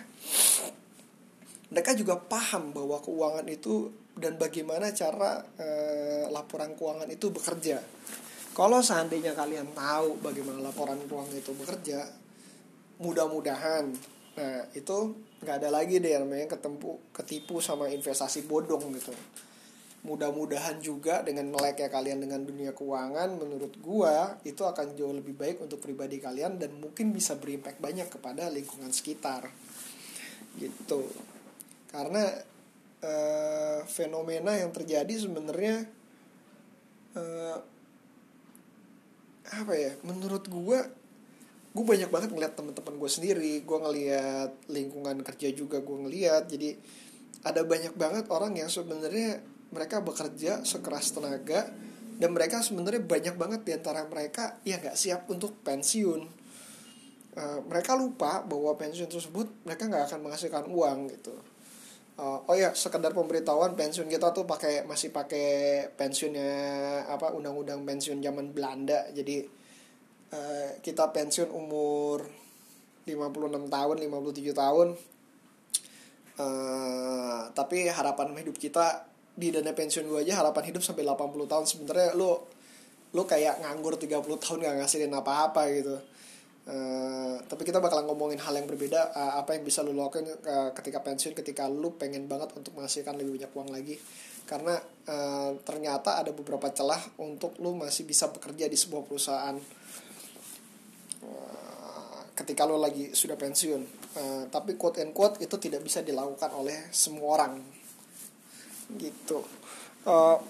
Mereka 1.70 1.94
juga 1.94 2.18
paham 2.18 2.74
bahwa 2.74 2.98
keuangan 2.98 3.46
itu 3.46 3.92
dan 4.16 4.34
bagaimana 4.40 4.90
cara 4.90 5.44
uh, 5.44 6.24
laporan 6.32 6.74
keuangan 6.74 7.06
itu 7.12 7.30
bekerja. 7.30 7.78
Kalau 8.50 8.82
seandainya 8.82 9.36
kalian 9.36 9.70
tahu 9.76 10.18
bagaimana 10.18 10.58
laporan 10.58 10.98
keuangan 11.06 11.36
itu 11.36 11.52
bekerja 11.54 12.00
mudah-mudahan 13.00 13.88
nah 14.40 14.64
itu 14.72 15.20
nggak 15.44 15.56
ada 15.60 15.68
lagi 15.68 16.00
deh 16.00 16.16
namanya 16.16 16.48
ketemu 16.56 16.96
ketipu 17.12 17.60
sama 17.60 17.92
investasi 17.92 18.48
bodong 18.48 18.88
gitu. 18.96 19.12
Mudah-mudahan 20.00 20.80
juga 20.80 21.20
dengan 21.20 21.52
meleknya 21.52 21.92
kalian 21.92 22.24
dengan 22.24 22.40
dunia 22.40 22.72
keuangan 22.72 23.36
menurut 23.36 23.76
gua 23.84 24.40
itu 24.48 24.64
akan 24.64 24.96
jauh 24.96 25.12
lebih 25.12 25.36
baik 25.36 25.60
untuk 25.60 25.76
pribadi 25.76 26.16
kalian 26.16 26.56
dan 26.56 26.72
mungkin 26.80 27.12
bisa 27.12 27.36
berimpact 27.36 27.84
banyak 27.84 28.08
kepada 28.08 28.48
lingkungan 28.48 28.88
sekitar. 28.88 29.52
Gitu. 30.56 31.04
Karena 31.92 32.32
uh, 33.04 33.84
fenomena 33.84 34.56
yang 34.56 34.72
terjadi 34.72 35.20
sebenarnya 35.20 35.84
uh, 37.20 37.60
apa 39.50 39.74
ya 39.76 39.92
menurut 40.00 40.48
gua 40.48 40.80
gue 41.70 41.84
banyak 41.86 42.10
banget 42.10 42.30
ngeliat 42.34 42.54
teman-teman 42.58 42.94
gue 42.98 43.10
sendiri. 43.10 43.54
Gue 43.62 43.78
ngeliat 43.78 44.50
lingkungan 44.66 45.22
kerja 45.22 45.48
juga 45.54 45.78
gue 45.78 45.96
ngeliat. 46.06 46.50
Jadi 46.50 46.74
ada 47.46 47.62
banyak 47.62 47.94
banget 47.94 48.26
orang 48.28 48.58
yang 48.58 48.68
sebenarnya 48.68 49.40
mereka 49.70 50.02
bekerja 50.02 50.66
sekeras 50.66 51.14
tenaga 51.14 51.70
dan 52.20 52.36
mereka 52.36 52.60
sebenarnya 52.60 53.00
banyak 53.00 53.34
banget 53.38 53.60
di 53.64 53.72
antara 53.72 54.04
mereka 54.04 54.58
ya 54.66 54.76
nggak 54.76 54.98
siap 54.98 55.30
untuk 55.30 55.62
pensiun. 55.62 56.42
Uh, 57.30 57.62
mereka 57.70 57.94
lupa 57.94 58.42
bahwa 58.42 58.74
pensiun 58.74 59.06
tersebut 59.06 59.46
mereka 59.62 59.86
nggak 59.86 60.10
akan 60.10 60.20
menghasilkan 60.26 60.64
uang 60.66 61.14
gitu. 61.14 61.32
Uh, 62.20 62.42
oh 62.50 62.58
ya 62.58 62.74
sekedar 62.76 63.16
pemberitahuan 63.16 63.72
pensiun 63.72 64.10
kita 64.10 64.34
tuh 64.36 64.44
pakai 64.44 64.84
masih 64.84 65.08
pakai 65.08 65.88
pensiunnya 65.96 66.52
apa 67.08 67.32
undang-undang 67.32 67.86
pensiun 67.86 68.20
zaman 68.20 68.50
Belanda. 68.52 69.08
Jadi 69.14 69.59
uh, 70.34 70.70
kita 70.82 71.10
pensiun 71.10 71.50
umur 71.50 72.26
56 73.06 73.70
tahun 73.70 73.96
57 73.98 74.54
tahun. 74.54 74.88
Uh, 76.40 77.52
tapi 77.52 77.84
harapan 77.90 78.32
hidup 78.40 78.56
kita 78.56 79.04
di 79.36 79.52
dana 79.52 79.72
pensiun 79.76 80.08
gue 80.08 80.20
aja 80.24 80.40
harapan 80.40 80.72
hidup 80.72 80.82
sampai 80.82 81.04
80 81.04 81.50
tahun. 81.50 81.64
Sebenarnya 81.66 82.16
lo 82.16 82.48
lo 83.10 83.26
kayak 83.26 83.60
nganggur 83.66 83.98
30 83.98 84.22
tahun 84.22 84.58
gak 84.62 84.76
ngasihin 84.82 85.12
apa-apa 85.12 85.62
gitu. 85.74 85.98
Uh, 86.70 87.40
tapi 87.50 87.66
kita 87.66 87.82
bakal 87.82 88.04
ngomongin 88.06 88.38
hal 88.38 88.54
yang 88.54 88.68
berbeda 88.68 89.10
uh, 89.16 89.42
apa 89.42 89.58
yang 89.58 89.66
bisa 89.66 89.82
lo 89.82 89.90
lakukan 89.90 90.22
uh, 90.46 90.70
ketika 90.76 91.02
pensiun 91.02 91.34
ketika 91.34 91.66
lo 91.66 91.98
pengen 91.98 92.30
banget 92.30 92.54
untuk 92.54 92.76
menghasilkan 92.78 93.18
lebih 93.18 93.42
banyak 93.42 93.52
uang 93.52 93.70
lagi. 93.74 93.96
Karena 94.46 94.78
uh, 95.10 95.50
ternyata 95.66 96.22
ada 96.22 96.30
beberapa 96.30 96.70
celah 96.70 97.00
untuk 97.18 97.58
lo 97.58 97.74
masih 97.74 98.06
bisa 98.06 98.30
bekerja 98.30 98.70
di 98.70 98.78
sebuah 98.78 99.02
perusahaan 99.02 99.56
ketika 102.40 102.64
lo 102.64 102.80
lagi 102.80 103.12
sudah 103.12 103.36
pensiun 103.36 103.82
uh, 104.16 104.42
tapi 104.48 104.80
quote 104.80 105.04
and 105.04 105.12
quote 105.12 105.36
itu 105.44 105.60
tidak 105.60 105.84
bisa 105.84 106.00
dilakukan 106.00 106.50
oleh 106.56 106.88
semua 106.88 107.36
orang. 107.36 107.60
Gitu. 108.96 109.38
Uh, 110.08 110.40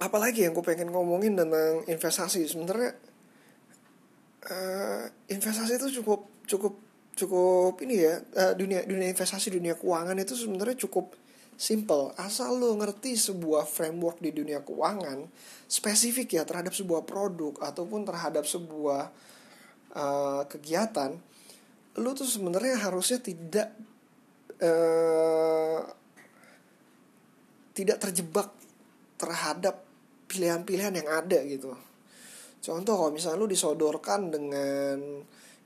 apalagi 0.00 0.48
yang 0.48 0.56
gue 0.56 0.64
pengen 0.64 0.88
ngomongin 0.88 1.36
tentang 1.36 1.84
investasi. 1.84 2.48
Sebenarnya 2.48 2.96
uh, 4.48 5.04
investasi 5.28 5.76
itu 5.76 6.00
cukup 6.00 6.26
cukup 6.48 6.74
cukup 7.14 7.76
ini 7.84 8.00
ya 8.00 8.16
uh, 8.16 8.52
dunia 8.56 8.82
dunia 8.88 9.12
investasi 9.12 9.52
dunia 9.52 9.76
keuangan 9.76 10.16
itu 10.16 10.32
sebenarnya 10.32 10.80
cukup 10.88 11.12
simple. 11.60 12.16
Asal 12.16 12.56
lo 12.56 12.72
ngerti 12.80 13.20
sebuah 13.20 13.68
framework 13.68 14.24
di 14.24 14.32
dunia 14.32 14.64
keuangan 14.64 15.28
spesifik 15.68 16.40
ya 16.40 16.42
terhadap 16.48 16.72
sebuah 16.72 17.04
produk 17.04 17.60
ataupun 17.60 18.08
terhadap 18.08 18.48
sebuah 18.48 19.12
uh, 19.96 20.42
kegiatan 20.46 21.16
lo 21.98 22.10
tuh 22.14 22.28
sebenarnya 22.28 22.86
harusnya 22.86 23.18
tidak 23.18 23.74
uh, 24.62 25.82
tidak 27.74 27.98
terjebak 27.98 28.48
terhadap 29.18 29.82
pilihan-pilihan 30.30 30.94
yang 31.02 31.08
ada 31.10 31.38
gitu. 31.42 31.74
Contoh 32.60 32.94
kalau 32.94 33.12
misalnya 33.12 33.40
lu 33.40 33.48
disodorkan 33.48 34.30
dengan 34.30 34.98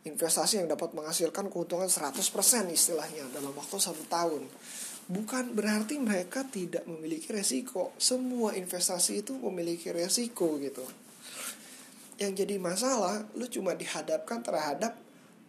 investasi 0.04 0.62
yang 0.62 0.68
dapat 0.70 0.94
menghasilkan 0.94 1.50
keuntungan 1.50 1.90
100% 1.90 2.22
istilahnya 2.70 3.24
dalam 3.34 3.52
waktu 3.56 3.76
satu 3.76 4.04
tahun. 4.06 4.46
Bukan 5.04 5.52
berarti 5.52 6.00
mereka 6.00 6.48
tidak 6.48 6.88
memiliki 6.88 7.28
resiko. 7.34 7.92
Semua 8.00 8.56
investasi 8.56 9.20
itu 9.20 9.36
memiliki 9.36 9.92
resiko 9.92 10.56
gitu. 10.60 10.84
Yang 12.18 12.46
jadi 12.46 12.54
masalah, 12.62 13.26
lu 13.34 13.46
cuma 13.50 13.74
dihadapkan 13.74 14.42
terhadap 14.42 14.94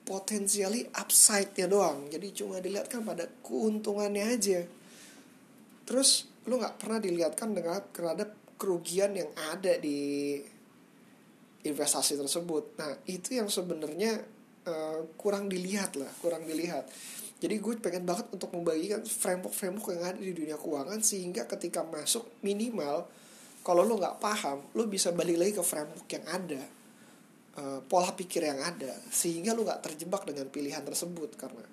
potensially 0.05 0.85
upside-nya 0.93 1.65
doang. 1.65 2.09
Jadi 2.09 2.27
cuma 2.33 2.61
dilihatkan 2.61 3.01
pada 3.01 3.25
keuntungannya 3.41 4.25
aja. 4.37 4.61
Terus 5.85 6.29
lu 6.45 6.61
nggak 6.61 6.77
pernah 6.77 7.01
dilihatkan 7.01 7.49
dengan 7.53 7.81
terhadap 7.89 8.29
kerugian 8.55 9.17
yang 9.17 9.29
ada 9.53 9.77
di 9.81 10.39
investasi 11.65 12.17
tersebut. 12.17 12.77
Nah 12.77 12.93
itu 13.09 13.37
yang 13.37 13.49
sebenarnya 13.49 14.21
uh, 14.69 15.09
kurang 15.17 15.49
dilihat 15.49 15.97
lah, 15.97 16.09
kurang 16.21 16.45
dilihat. 16.45 16.85
Jadi 17.41 17.59
gue 17.59 17.73
pengen 17.81 18.07
banget 18.07 18.31
untuk 18.31 18.53
membagikan 18.53 19.03
framework-framework 19.03 19.91
yang 19.91 20.05
ada 20.05 20.21
di 20.21 20.31
dunia 20.31 20.55
keuangan 20.55 21.01
sehingga 21.03 21.43
ketika 21.49 21.83
masuk 21.83 22.25
minimal 22.45 23.09
kalau 23.65 23.81
lo 23.81 23.97
nggak 23.97 24.21
paham, 24.21 24.61
lo 24.77 24.85
bisa 24.85 25.09
balik 25.09 25.41
lagi 25.41 25.57
ke 25.57 25.63
framework 25.65 26.05
yang 26.05 26.25
ada, 26.29 26.61
uh, 27.57 27.81
pola 27.89 28.13
pikir 28.13 28.45
yang 28.45 28.61
ada, 28.61 28.93
sehingga 29.09 29.57
lo 29.57 29.65
nggak 29.65 29.81
terjebak 29.81 30.21
dengan 30.29 30.45
pilihan 30.53 30.85
tersebut. 30.85 31.33
Karena 31.33 31.65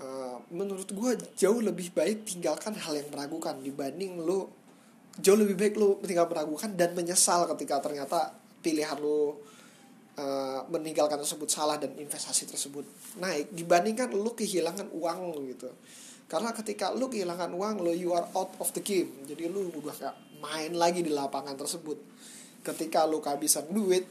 uh, 0.00 0.40
menurut 0.48 0.88
gue 0.88 1.12
jauh 1.36 1.60
lebih 1.60 1.92
baik 1.92 2.24
tinggalkan 2.24 2.72
hal 2.72 2.96
yang 2.96 3.12
meragukan 3.12 3.60
dibanding 3.60 4.16
lo 4.16 4.64
jauh 5.14 5.38
lebih 5.38 5.54
baik 5.54 5.74
lo 5.78 6.02
tinggal 6.02 6.26
meragukan 6.26 6.74
dan 6.74 6.90
menyesal 6.96 7.46
ketika 7.54 7.78
ternyata 7.78 8.34
pilihan 8.64 8.98
lo 8.98 9.38
uh, 10.18 10.66
meninggalkan 10.72 11.20
tersebut 11.22 11.46
salah 11.46 11.78
dan 11.78 11.94
investasi 11.94 12.50
tersebut 12.50 12.82
naik 13.22 13.54
dibandingkan 13.54 14.10
lo 14.10 14.34
kehilangan 14.34 14.90
uang 14.90 15.18
lo 15.30 15.38
gitu. 15.46 15.70
Karena 16.24 16.50
ketika 16.56 16.90
lo 16.90 17.06
kehilangan 17.06 17.52
uang 17.52 17.84
lo 17.84 17.92
you 17.94 18.10
are 18.10 18.26
out 18.34 18.50
of 18.58 18.72
the 18.74 18.82
game. 18.82 19.22
Jadi 19.28 19.46
lo 19.46 19.70
udah 19.70 19.94
gak 19.94 20.16
main 20.44 20.76
lagi 20.76 21.00
di 21.00 21.08
lapangan 21.08 21.56
tersebut. 21.56 21.96
Ketika 22.60 23.08
lo 23.08 23.24
kehabisan 23.24 23.72
duit 23.72 24.04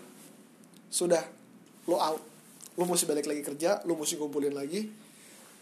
sudah 0.90 1.22
lo 1.86 1.98
out. 2.02 2.22
Lo 2.74 2.90
mesti 2.90 3.06
balik 3.06 3.30
lagi 3.30 3.46
kerja 3.46 3.86
lo 3.86 3.94
mesti 3.94 4.18
kumpulin 4.18 4.58
lagi 4.58 4.90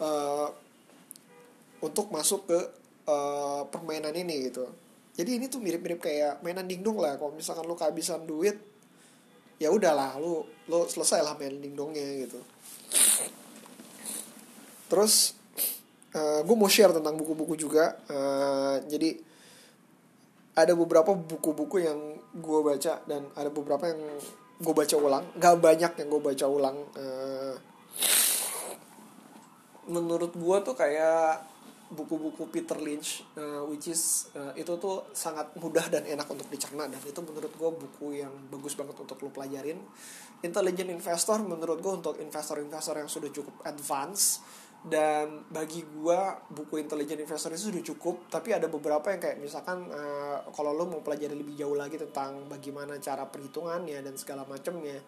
uh, 0.00 0.48
untuk 1.84 2.08
masuk 2.08 2.48
ke 2.48 2.58
uh, 3.04 3.68
permainan 3.68 4.16
ini 4.16 4.48
gitu. 4.48 4.64
Jadi 5.12 5.36
ini 5.36 5.44
tuh 5.52 5.60
mirip-mirip 5.60 6.00
kayak 6.00 6.40
mainan 6.40 6.64
dingdong 6.64 6.96
lah. 6.96 7.20
Kalau 7.20 7.36
misalkan 7.36 7.68
lu 7.68 7.76
kehabisan 7.76 8.24
duit 8.24 8.56
ya 9.60 9.68
udahlah 9.68 10.16
lu 10.16 10.42
lu 10.72 10.88
selesai 10.88 11.20
lah 11.20 11.36
main 11.36 11.60
dingdongnya 11.60 12.24
gitu. 12.24 12.40
Terus 14.88 15.36
uh, 16.16 16.40
gue 16.44 16.56
mau 16.56 16.68
share 16.68 16.96
tentang 16.96 17.16
buku-buku 17.20 17.60
juga. 17.60 18.00
Uh, 18.08 18.80
jadi 18.88 19.20
ada 20.52 20.72
beberapa 20.76 21.16
buku-buku 21.16 21.80
yang 21.80 21.98
gue 22.36 22.60
baca 22.60 23.00
dan 23.08 23.24
ada 23.32 23.48
beberapa 23.48 23.88
yang 23.88 24.00
gue 24.60 24.74
baca 24.76 24.96
ulang. 25.00 25.24
Nggak 25.36 25.56
banyak 25.58 25.92
yang 25.96 26.08
gue 26.12 26.22
baca 26.22 26.46
ulang 26.48 26.76
uh, 26.96 27.54
menurut 29.88 30.32
gue 30.36 30.56
tuh 30.62 30.76
kayak 30.78 31.50
buku-buku 31.92 32.48
Peter 32.48 32.80
Lynch 32.80 33.20
uh, 33.36 33.68
which 33.68 33.92
is 33.92 34.32
uh, 34.32 34.56
itu 34.56 34.72
tuh 34.80 35.12
sangat 35.12 35.52
mudah 35.60 35.88
dan 35.88 36.04
enak 36.04 36.28
untuk 36.28 36.48
dicerna. 36.52 36.88
Dan 36.88 37.00
itu 37.00 37.20
menurut 37.24 37.52
gue 37.52 37.70
buku 37.88 38.20
yang 38.20 38.32
bagus 38.52 38.76
banget 38.76 38.96
untuk 38.96 39.16
lo 39.24 39.32
pelajarin. 39.32 39.80
Intelligent 40.44 40.90
Investor 40.92 41.40
menurut 41.44 41.80
gue 41.80 41.92
untuk 41.92 42.14
investor-investor 42.20 43.00
yang 43.00 43.08
sudah 43.08 43.30
cukup 43.32 43.64
advance 43.64 44.40
dan 44.82 45.46
bagi 45.46 45.86
gue 45.86 46.20
buku 46.50 46.82
Intelligent 46.82 47.22
Investor 47.22 47.54
itu 47.54 47.70
sudah 47.70 47.82
cukup 47.86 48.26
tapi 48.26 48.50
ada 48.50 48.66
beberapa 48.66 49.14
yang 49.14 49.22
kayak 49.22 49.38
misalkan 49.38 49.86
uh, 49.94 50.42
kalau 50.50 50.74
lo 50.74 50.90
mau 50.90 50.98
pelajari 51.06 51.38
lebih 51.38 51.54
jauh 51.54 51.78
lagi 51.78 52.02
tentang 52.02 52.50
bagaimana 52.50 52.98
cara 52.98 53.22
perhitungannya 53.30 54.02
dan 54.02 54.14
segala 54.18 54.42
macamnya 54.42 54.98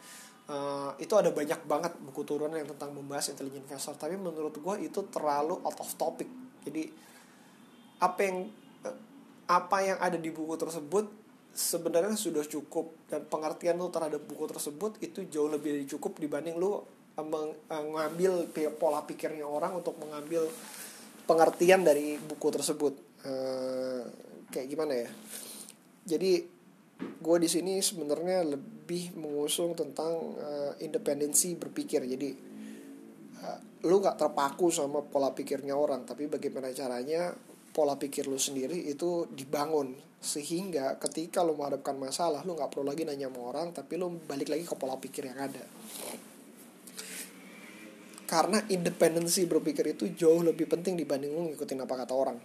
Uh, 0.45 0.93
itu 1.01 1.17
ada 1.17 1.33
banyak 1.33 1.57
banget 1.65 1.97
buku 2.05 2.21
turunan 2.21 2.53
yang 2.53 2.69
tentang 2.69 2.93
membahas 2.93 3.33
intelligent 3.33 3.65
investor. 3.65 3.97
Tapi 3.97 4.21
menurut 4.21 4.53
gue 4.53 4.75
itu 4.85 5.01
terlalu 5.09 5.57
out 5.65 5.79
of 5.81 5.89
topic. 5.97 6.29
Jadi 6.69 6.93
apa 7.97 8.21
yang 8.21 8.53
uh, 8.85 8.99
apa 9.49 9.77
yang 9.81 9.97
ada 10.05 10.21
di 10.21 10.29
buku 10.29 10.53
tersebut 10.61 11.09
sebenarnya 11.49 12.13
sudah 12.13 12.45
cukup. 12.45 12.93
Dan 13.09 13.25
pengertian 13.25 13.81
lu 13.81 13.89
terhadap 13.89 14.21
buku 14.29 14.45
tersebut 14.45 15.01
itu 15.01 15.25
jauh 15.33 15.49
lebih 15.49 15.89
cukup 15.89 16.21
dibanding 16.21 16.61
lu 16.61 16.85
mengambil 17.23 18.51
pola 18.75 19.07
pikirnya 19.07 19.47
orang 19.47 19.79
untuk 19.79 19.95
mengambil 20.03 20.51
pengertian 21.31 21.87
dari 21.87 22.19
buku 22.19 22.49
tersebut. 22.51 22.95
Uh, 23.25 24.03
kayak 24.51 24.69
gimana 24.69 24.93
ya? 24.99 25.11
Jadi 26.05 26.33
gue 27.01 27.37
di 27.41 27.49
sini 27.49 27.81
sebenarnya 27.81 28.45
lebih 28.45 29.15
mengusung 29.17 29.73
tentang 29.79 30.37
uh, 30.37 30.73
independensi 30.83 31.55
berpikir. 31.55 32.03
Jadi 32.03 32.31
uh, 33.41 33.59
lu 33.87 34.03
nggak 34.03 34.19
terpaku 34.19 34.75
sama 34.75 35.07
pola 35.07 35.31
pikirnya 35.31 35.73
orang 35.79 36.03
tapi 36.03 36.27
bagaimana 36.27 36.75
caranya 36.75 37.33
pola 37.75 37.95
pikir 37.95 38.27
lu 38.27 38.37
sendiri 38.37 38.91
itu 38.91 39.31
dibangun. 39.31 39.95
Sehingga 40.25 40.97
ketika 40.99 41.47
lu 41.47 41.55
menghadapkan 41.55 41.95
masalah 41.95 42.43
lu 42.43 42.59
nggak 42.59 42.75
perlu 42.75 42.91
lagi 42.91 43.07
nanya 43.07 43.31
sama 43.31 43.41
orang 43.55 43.69
tapi 43.71 43.97
lu 43.97 44.19
balik 44.27 44.51
lagi 44.51 44.67
ke 44.67 44.75
pola 44.77 44.99
pikir 44.99 45.31
yang 45.31 45.41
ada 45.41 45.65
karena 48.25 48.61
independensi 48.69 49.45
berpikir 49.45 49.97
itu 49.97 50.11
jauh 50.13 50.41
lebih 50.41 50.67
penting 50.67 50.97
dibanding 50.97 51.33
ngikutin 51.53 51.85
apa 51.85 51.95
kata 52.05 52.15
orang. 52.17 52.39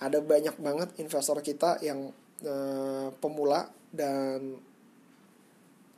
Ada 0.00 0.18
banyak 0.20 0.56
banget 0.58 0.88
investor 0.98 1.38
kita 1.40 1.78
yang 1.80 2.10
uh, 2.44 3.08
pemula 3.20 3.68
dan 3.94 4.58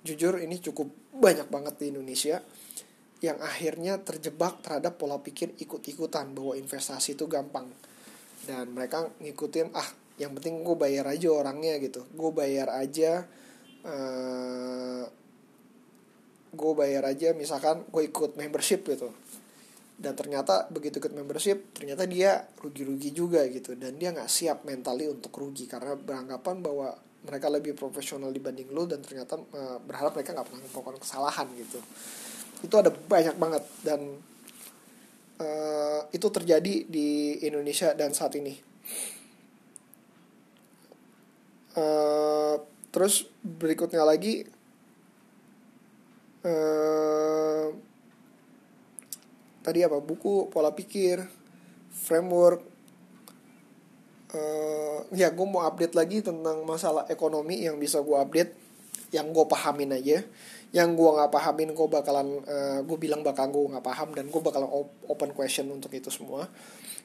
jujur 0.07 0.39
ini 0.39 0.63
cukup 0.63 0.87
banyak 1.17 1.49
banget 1.49 1.75
di 1.81 1.91
Indonesia 1.91 2.39
yang 3.25 3.41
akhirnya 3.41 3.97
terjebak 4.05 4.61
terhadap 4.61 5.01
pola 5.01 5.17
pikir 5.19 5.57
ikut-ikutan 5.57 6.37
bahwa 6.37 6.55
investasi 6.55 7.17
itu 7.17 7.25
gampang. 7.27 7.67
Dan 8.45 8.77
mereka 8.77 9.11
ngikutin 9.19 9.73
ah 9.73 9.89
yang 10.21 10.37
penting 10.37 10.63
gue 10.63 10.77
bayar 10.77 11.09
aja 11.09 11.29
orangnya 11.33 11.81
gitu. 11.81 12.05
Gue 12.13 12.31
bayar 12.31 12.71
aja 12.71 13.25
uh, 13.83 15.05
gue 16.57 16.73
bayar 16.73 17.05
aja 17.05 17.37
misalkan 17.37 17.85
gue 17.87 18.03
ikut 18.09 18.35
membership 18.41 18.89
gitu. 18.89 19.13
Dan 19.97 20.13
ternyata 20.13 20.69
begitu 20.69 21.01
ikut 21.01 21.13
membership 21.13 21.73
ternyata 21.77 22.09
dia 22.09 22.49
rugi-rugi 22.61 23.13
juga 23.13 23.45
gitu. 23.47 23.77
Dan 23.77 24.01
dia 24.01 24.11
nggak 24.11 24.29
siap 24.29 24.65
mentally 24.65 25.07
untuk 25.07 25.37
rugi 25.37 25.69
karena 25.69 25.95
beranggapan 25.95 26.65
bahwa 26.65 26.97
mereka 27.27 27.51
lebih 27.51 27.75
profesional 27.75 28.31
dibanding 28.31 28.71
lu 28.71 28.87
dan 28.87 29.03
ternyata 29.03 29.37
uh, 29.37 29.79
berharap 29.83 30.15
mereka 30.15 30.33
nggak 30.33 30.47
pernah 30.47 30.63
melakukan 30.63 30.99
kesalahan 31.03 31.47
gitu. 31.59 31.79
Itu 32.63 32.75
ada 32.79 32.89
banyak 32.95 33.37
banget 33.37 33.65
dan 33.83 34.01
uh, 35.43 36.01
itu 36.15 36.27
terjadi 36.31 36.87
di 36.87 37.41
Indonesia 37.43 37.93
dan 37.93 38.15
saat 38.15 38.39
ini. 38.39 38.55
Uh, 41.77 42.57
terus 42.89 43.29
berikutnya 43.45 44.01
lagi 44.01 44.49
uh, 46.47 47.67
tadi 49.67 49.83
apa? 49.83 49.99
Buku 49.99 50.49
pola 50.49 50.71
pikir 50.71 51.27
framework. 51.91 52.63
Uh, 54.37 55.07
ya 55.15 55.31
gue 55.31 55.47
mau 55.47 55.65
update 55.65 55.95
lagi 55.95 56.19
tentang 56.23 56.67
masalah 56.67 57.07
ekonomi 57.11 57.63
yang 57.63 57.79
bisa 57.79 58.03
gue 58.03 58.19
update 58.19 58.53
yang 59.15 59.31
gue 59.31 59.45
pahamin 59.47 59.95
aja. 59.95 60.23
Yang 60.75 60.89
gue 60.99 61.11
nggak 61.15 61.31
pahamin 61.31 61.71
gue 61.73 61.87
bakalan 61.89 62.29
uh, 62.43 62.81
gue 62.83 62.99
bilang 62.99 63.23
bakal 63.23 63.51
gue 63.51 63.75
nggak 63.75 63.87
paham 63.87 64.09
dan 64.15 64.27
gue 64.31 64.43
bakalan 64.43 64.71
open 65.07 65.31
question 65.35 65.71
untuk 65.71 65.95
itu 65.95 66.11
semua. 66.11 66.51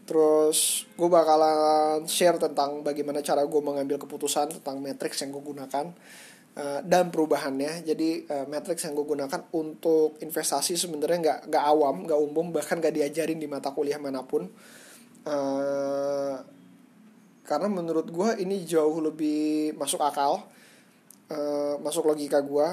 Terus 0.01 0.89
gue 0.97 1.09
bakalan 1.09 2.09
share 2.09 2.41
tentang 2.41 2.81
bagaimana 2.81 3.21
cara 3.21 3.45
gue 3.45 3.61
mengambil 3.61 4.01
keputusan 4.01 4.59
tentang 4.59 4.81
matrix 4.81 5.21
yang 5.21 5.29
gue 5.29 5.43
gunakan 5.45 5.93
Uh, 6.51 6.83
dan 6.83 7.07
perubahannya. 7.15 7.87
Jadi 7.87 8.27
uh, 8.27 8.43
matrix 8.43 8.83
yang 8.83 8.91
gue 8.91 9.07
gunakan 9.07 9.41
untuk 9.55 10.19
investasi 10.19 10.75
sebenarnya 10.75 11.17
nggak 11.23 11.39
nggak 11.47 11.63
awam 11.63 12.03
nggak 12.03 12.19
umum 12.19 12.51
bahkan 12.51 12.75
nggak 12.75 12.91
diajarin 12.91 13.39
di 13.39 13.47
mata 13.47 13.71
kuliah 13.71 13.95
mana 13.95 14.19
pun. 14.19 14.51
Uh, 15.23 16.35
karena 17.47 17.71
menurut 17.71 18.11
gue 18.11 18.43
ini 18.43 18.67
jauh 18.67 18.99
lebih 18.99 19.71
masuk 19.79 20.03
akal 20.03 20.43
uh, 21.31 21.75
masuk 21.79 22.03
logika 22.03 22.43
gue 22.43 22.67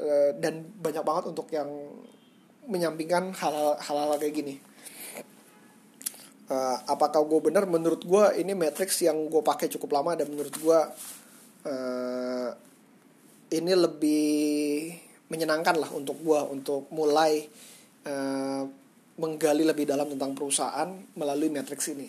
uh, 0.00 0.30
dan 0.40 0.64
banyak 0.80 1.04
banget 1.04 1.24
untuk 1.28 1.52
yang 1.52 1.68
menyampingkan 2.64 3.36
hal-hal 3.36 4.16
kayak 4.16 4.32
gini. 4.32 4.54
Uh, 6.48 6.76
apakah 6.88 7.20
gue 7.24 7.40
benar? 7.52 7.68
Menurut 7.68 8.00
gue 8.00 8.24
ini 8.40 8.56
matrix 8.56 9.04
yang 9.04 9.28
gue 9.28 9.44
pakai 9.44 9.68
cukup 9.76 10.00
lama 10.00 10.16
dan 10.16 10.28
menurut 10.32 10.52
gue 10.56 10.78
uh, 11.68 12.50
ini 13.50 13.72
lebih 13.76 14.24
menyenangkan 15.28 15.76
lah 15.80 15.90
untuk 15.92 16.20
gue 16.20 16.40
untuk 16.52 16.88
mulai 16.94 17.44
uh, 18.06 18.62
menggali 19.18 19.62
lebih 19.62 19.86
dalam 19.86 20.10
tentang 20.10 20.34
perusahaan 20.34 20.90
melalui 21.14 21.50
matrix 21.50 21.90
ini. 21.90 22.08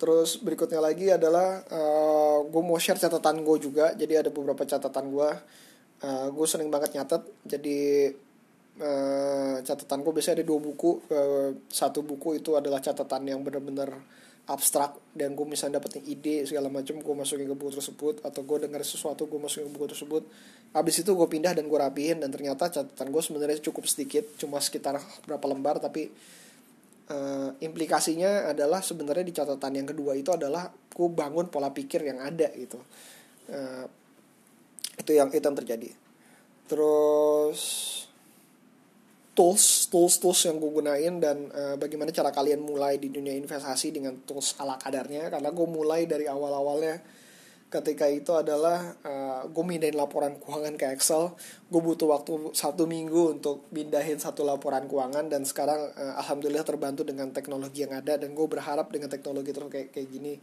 Terus 0.00 0.40
berikutnya 0.40 0.80
lagi 0.80 1.12
adalah 1.12 1.60
uh, 1.68 1.76
eh, 1.76 2.38
gue 2.48 2.62
mau 2.64 2.80
share 2.80 2.96
catatan 2.96 3.44
gue 3.44 3.56
juga. 3.60 3.92
Jadi 3.92 4.16
ada 4.16 4.32
beberapa 4.32 4.64
catatan 4.64 5.12
gue. 5.12 5.30
Uh, 6.00 6.26
gue 6.32 6.46
sering 6.48 6.72
banget 6.72 6.96
nyatet. 6.96 7.20
Jadi 7.44 8.08
uh, 8.80 9.60
catatan 9.60 10.00
gue 10.00 10.12
biasanya 10.16 10.40
ada 10.40 10.46
dua 10.48 10.60
buku. 10.64 11.04
Uh, 11.12 11.52
satu 11.68 12.00
buku 12.00 12.40
itu 12.40 12.56
adalah 12.56 12.80
catatan 12.80 13.28
yang 13.28 13.44
benar-benar 13.44 13.92
abstrak 14.50 14.98
dan 15.14 15.38
gue 15.38 15.46
misalnya 15.46 15.78
dapetin 15.78 16.02
ide 16.10 16.42
segala 16.42 16.66
macam 16.66 16.98
gue 16.98 17.14
masukin 17.14 17.46
ke 17.46 17.54
buku 17.54 17.78
tersebut 17.78 18.18
atau 18.26 18.42
gue 18.42 18.66
dengar 18.66 18.82
sesuatu 18.82 19.30
gue 19.30 19.38
masukin 19.38 19.70
ke 19.70 19.72
buku 19.78 19.86
tersebut 19.94 20.22
habis 20.74 20.94
itu 20.98 21.10
gue 21.14 21.28
pindah 21.30 21.54
dan 21.54 21.70
gue 21.70 21.78
rapihin 21.78 22.18
dan 22.18 22.34
ternyata 22.34 22.66
catatan 22.66 23.14
gue 23.14 23.22
sebenarnya 23.22 23.62
cukup 23.62 23.86
sedikit 23.86 24.26
cuma 24.42 24.58
sekitar 24.58 24.98
berapa 25.26 25.46
lembar 25.46 25.78
tapi 25.78 26.10
uh, 27.10 27.50
implikasinya 27.58 28.50
adalah 28.54 28.80
sebenarnya 28.80 29.26
di 29.26 29.34
catatan 29.34 29.82
yang 29.82 29.88
kedua 29.90 30.14
itu 30.14 30.30
adalah 30.30 30.70
gue 30.70 31.08
bangun 31.10 31.50
pola 31.50 31.74
pikir 31.74 32.06
yang 32.06 32.22
ada 32.22 32.48
gitu. 32.54 32.78
Uh, 33.50 33.86
itu 34.96 35.10
yang 35.16 35.28
itu 35.34 35.42
yang 35.42 35.58
terjadi. 35.58 35.90
Terus 36.70 37.60
tools 39.40 39.88
tools 39.88 40.20
tools 40.20 40.40
yang 40.44 40.60
gue 40.60 40.68
gunain 40.68 41.16
dan 41.16 41.48
uh, 41.48 41.80
bagaimana 41.80 42.12
cara 42.12 42.28
kalian 42.28 42.60
mulai 42.60 43.00
di 43.00 43.08
dunia 43.08 43.32
investasi 43.32 43.88
dengan 43.88 44.20
tools 44.28 44.52
ala 44.60 44.76
kadarnya. 44.76 45.32
Karena 45.32 45.48
gue 45.48 45.64
mulai 45.64 46.04
dari 46.04 46.28
awal 46.28 46.52
awalnya 46.52 47.00
ketika 47.72 48.04
itu 48.04 48.36
adalah 48.36 48.92
uh, 49.00 49.48
gue 49.48 49.64
mindahin 49.64 49.96
laporan 49.96 50.36
keuangan 50.36 50.76
ke 50.76 50.92
Excel. 50.92 51.32
Gue 51.72 51.80
butuh 51.80 52.12
waktu 52.12 52.52
satu 52.52 52.84
minggu 52.84 53.40
untuk 53.40 53.64
pindahin 53.72 54.20
satu 54.20 54.44
laporan 54.44 54.84
keuangan 54.84 55.32
dan 55.32 55.48
sekarang 55.48 55.88
uh, 55.96 56.20
alhamdulillah 56.20 56.66
terbantu 56.68 57.08
dengan 57.08 57.32
teknologi 57.32 57.88
yang 57.88 57.96
ada 57.96 58.20
dan 58.20 58.36
gue 58.36 58.44
berharap 58.44 58.92
dengan 58.92 59.08
teknologi 59.08 59.56
terus 59.56 59.72
kayak 59.72 59.88
kayak 59.88 60.08
gini 60.12 60.36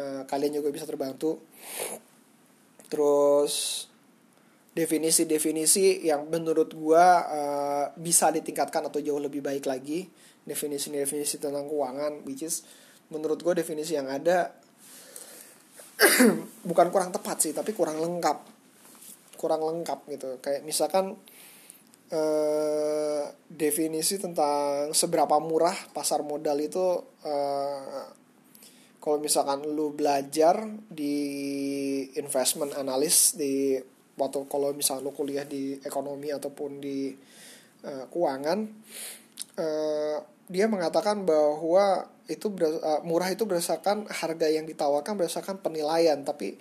uh, 0.00 0.24
kalian 0.24 0.64
juga 0.64 0.72
bisa 0.72 0.88
terbantu. 0.88 1.44
Terus 2.88 3.84
definisi-definisi 4.74 6.02
yang 6.02 6.26
menurut 6.26 6.74
gue 6.74 7.06
uh, 7.06 7.94
bisa 7.94 8.34
ditingkatkan 8.34 8.90
atau 8.90 8.98
jauh 8.98 9.22
lebih 9.22 9.40
baik 9.40 9.70
lagi. 9.70 10.10
Definisi-definisi 10.44 11.40
tentang 11.40 11.70
keuangan 11.70 12.26
which 12.26 12.42
is 12.42 12.66
menurut 13.08 13.38
gue 13.40 13.54
definisi 13.54 13.94
yang 13.94 14.10
ada 14.10 14.50
bukan 16.68 16.90
kurang 16.90 17.14
tepat 17.14 17.38
sih 17.38 17.54
tapi 17.54 17.70
kurang 17.70 18.02
lengkap. 18.02 18.38
Kurang 19.38 19.62
lengkap 19.62 20.10
gitu. 20.10 20.42
Kayak 20.42 20.66
misalkan 20.66 21.14
uh, 22.10 23.24
definisi 23.46 24.18
tentang 24.18 24.90
seberapa 24.90 25.38
murah 25.38 25.74
pasar 25.94 26.26
modal 26.26 26.58
itu 26.58 26.98
uh, 27.22 28.04
kalau 28.98 29.20
misalkan 29.20 29.62
lu 29.68 29.94
belajar 29.94 30.66
di 30.88 31.14
investment 32.18 32.74
analyst 32.74 33.36
di 33.36 33.76
waktu 34.14 34.46
kalau 34.46 34.70
misalnya 34.70 35.06
lo 35.06 35.12
kuliah 35.12 35.42
di 35.42 35.78
ekonomi 35.82 36.30
ataupun 36.30 36.78
di 36.78 37.10
uh, 37.82 38.04
keuangan 38.10 38.58
uh, 39.58 40.18
dia 40.44 40.68
mengatakan 40.68 41.24
bahwa 41.24 42.04
itu 42.28 42.52
uh, 42.52 43.00
murah 43.04 43.28
itu 43.32 43.44
berdasarkan 43.44 44.08
harga 44.08 44.48
yang 44.48 44.64
ditawarkan 44.68 45.16
berdasarkan 45.16 45.60
penilaian. 45.60 46.20
Tapi 46.24 46.56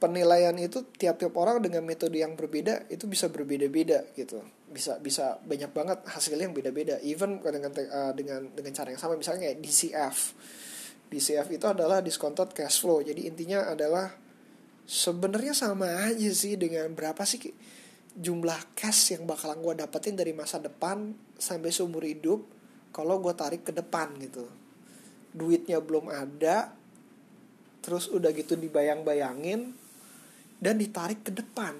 penilaian 0.00 0.56
itu 0.56 0.88
tiap-tiap 0.96 1.36
orang 1.36 1.60
dengan 1.60 1.84
metode 1.84 2.16
yang 2.16 2.32
berbeda 2.36 2.88
itu 2.88 3.04
bisa 3.04 3.28
berbeda-beda 3.28 4.08
gitu. 4.16 4.40
Bisa 4.68 4.96
bisa 5.00 5.36
banyak 5.44 5.72
banget 5.72 5.98
hasilnya 6.08 6.48
yang 6.48 6.56
beda-beda. 6.56 6.96
Even 7.04 7.40
dengan 7.40 7.72
uh, 7.72 8.12
dengan 8.16 8.48
dengan 8.52 8.72
cara 8.72 8.88
yang 8.92 9.00
sama. 9.00 9.16
Misalnya 9.16 9.52
kayak 9.52 9.58
DCF 9.60 10.16
DCF 11.10 11.48
itu 11.52 11.66
adalah 11.68 12.00
discounted 12.00 12.56
cash 12.56 12.80
flow. 12.80 13.04
Jadi 13.04 13.28
intinya 13.28 13.68
adalah 13.68 14.08
sebenarnya 14.90 15.54
sama 15.54 15.86
aja 16.10 16.30
sih 16.34 16.58
dengan 16.58 16.90
berapa 16.90 17.22
sih 17.22 17.54
jumlah 18.18 18.74
cash 18.74 19.14
yang 19.14 19.22
bakalan 19.22 19.62
gue 19.62 19.86
dapetin 19.86 20.18
dari 20.18 20.34
masa 20.34 20.58
depan 20.58 21.14
sampai 21.38 21.70
seumur 21.70 22.02
hidup 22.02 22.42
kalau 22.90 23.22
gue 23.22 23.30
tarik 23.38 23.62
ke 23.62 23.70
depan 23.70 24.10
gitu. 24.18 24.50
Duitnya 25.30 25.78
belum 25.78 26.10
ada 26.10 26.74
terus 27.86 28.10
udah 28.10 28.34
gitu 28.34 28.58
dibayang-bayangin 28.58 29.70
dan 30.58 30.74
ditarik 30.74 31.22
ke 31.22 31.30
depan. 31.30 31.78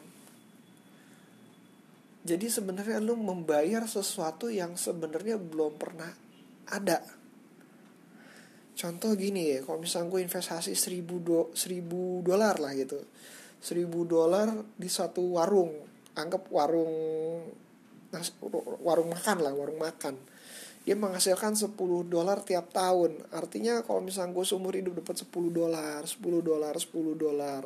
Jadi 2.23 2.46
sebenarnya 2.46 3.03
lu 3.03 3.18
membayar 3.18 3.83
sesuatu 3.90 4.46
yang 4.55 4.79
sebenarnya 4.79 5.35
belum 5.35 5.75
pernah 5.83 6.14
ada 6.70 7.03
contoh 8.80 9.12
gini 9.12 9.52
ya 9.52 9.58
kalau 9.60 9.84
misalnya 9.84 10.08
gue 10.08 10.20
investasi 10.24 10.72
seribu 10.72 11.20
do, 11.20 11.40
seribu 11.52 12.24
dolar 12.24 12.56
lah 12.56 12.72
gitu. 12.72 12.96
Seribu 13.60 14.08
dolar 14.08 14.48
di 14.80 14.88
satu 14.88 15.36
warung 15.36 15.68
anggap 16.16 16.48
warung 16.48 16.96
warung 18.80 19.08
makan 19.12 19.38
lah 19.44 19.52
warung 19.52 19.76
makan. 19.76 20.16
Dia 20.80 20.96
menghasilkan 20.96 21.52
10 21.60 21.76
dolar 22.08 22.40
tiap 22.40 22.72
tahun. 22.72 23.20
Artinya 23.36 23.84
kalau 23.84 24.00
misalnya 24.00 24.32
gue 24.32 24.44
seumur 24.48 24.72
hidup 24.72 25.04
dapat 25.04 25.28
10 25.28 25.28
dolar 25.52 26.00
10 26.08 26.16
dolar 26.40 26.72
10 26.72 27.20
dolar. 27.20 27.62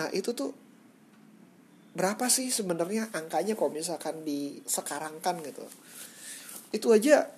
Nah 0.00 0.08
itu 0.16 0.32
tuh 0.32 0.56
berapa 1.92 2.32
sih 2.32 2.48
sebenarnya 2.48 3.12
angkanya 3.12 3.52
kalau 3.52 3.76
misalkan 3.76 4.24
disekarangkan 4.24 5.44
gitu? 5.44 5.68
Itu 6.72 6.96
aja 6.96 7.28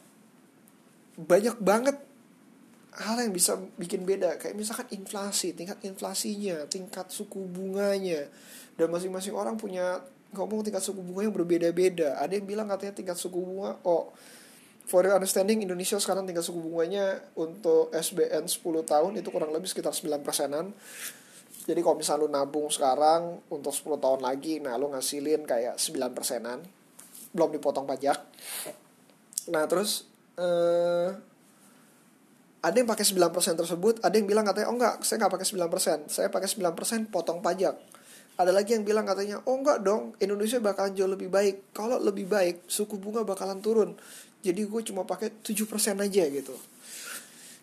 banyak 1.18 1.58
banget 1.58 1.98
hal 2.96 3.16
yang 3.22 3.30
bisa 3.30 3.54
bikin 3.78 4.02
beda. 4.02 4.40
Kayak 4.40 4.58
misalkan 4.58 4.88
inflasi 4.90 5.54
tingkat 5.54 5.78
inflasinya 5.86 6.66
tingkat 6.66 7.06
suku 7.10 7.46
bunganya. 7.46 8.26
Dan 8.74 8.90
masing-masing 8.90 9.36
orang 9.36 9.54
punya 9.60 10.02
ngomong 10.34 10.62
tingkat 10.62 10.82
suku 10.82 11.02
bunga 11.02 11.26
yang 11.26 11.34
berbeda-beda. 11.34 12.18
Ada 12.18 12.38
yang 12.38 12.46
bilang 12.46 12.66
katanya 12.70 12.94
tingkat 12.94 13.18
suku 13.18 13.38
bunga 13.38 13.78
oh 13.86 14.14
for 14.86 15.06
your 15.06 15.14
understanding 15.14 15.62
Indonesia 15.62 15.98
sekarang 16.02 16.26
tingkat 16.26 16.42
suku 16.42 16.58
bunganya 16.58 17.22
untuk 17.38 17.94
SBN 17.94 18.50
10 18.50 18.58
tahun 18.86 19.12
itu 19.22 19.28
kurang 19.30 19.54
lebih 19.54 19.70
sekitar 19.70 19.94
9 19.94 20.22
persenan. 20.26 20.74
Jadi 21.66 21.80
kalau 21.84 21.94
misalnya 21.94 22.26
lu 22.26 22.30
nabung 22.30 22.66
sekarang 22.72 23.38
untuk 23.52 23.70
10 23.70 24.02
tahun 24.02 24.20
lagi 24.24 24.58
nah 24.58 24.74
lu 24.74 24.90
ngasilin 24.90 25.46
kayak 25.46 25.78
9 25.78 26.16
persenan. 26.16 26.62
Belum 27.30 27.50
dipotong 27.54 27.86
pajak. 27.86 28.18
Nah 29.54 29.66
terus 29.70 30.06
eh, 30.38 31.29
ada 32.60 32.76
yang 32.76 32.88
pakai 32.88 33.04
9% 33.08 33.56
tersebut, 33.56 33.94
ada 34.04 34.14
yang 34.14 34.28
bilang 34.28 34.44
katanya, 34.44 34.68
oh 34.68 34.76
enggak, 34.76 35.00
saya 35.00 35.24
nggak 35.24 35.32
pakai 35.32 35.46
9%, 35.48 36.12
saya 36.12 36.28
pakai 36.28 36.48
9% 36.48 37.08
potong 37.08 37.40
pajak. 37.40 37.74
Ada 38.36 38.52
lagi 38.52 38.76
yang 38.76 38.84
bilang 38.84 39.08
katanya, 39.08 39.40
oh 39.48 39.56
enggak 39.56 39.80
dong, 39.80 40.12
Indonesia 40.20 40.60
bakalan 40.60 40.92
jauh 40.92 41.08
lebih 41.08 41.32
baik. 41.32 41.72
Kalau 41.72 41.96
lebih 41.96 42.28
baik, 42.28 42.68
suku 42.68 43.00
bunga 43.00 43.24
bakalan 43.24 43.64
turun. 43.64 43.96
Jadi 44.40 44.60
gue 44.64 44.80
cuma 44.92 45.04
pakai 45.04 45.40
7% 45.40 46.00
aja 46.00 46.24
gitu. 46.28 46.56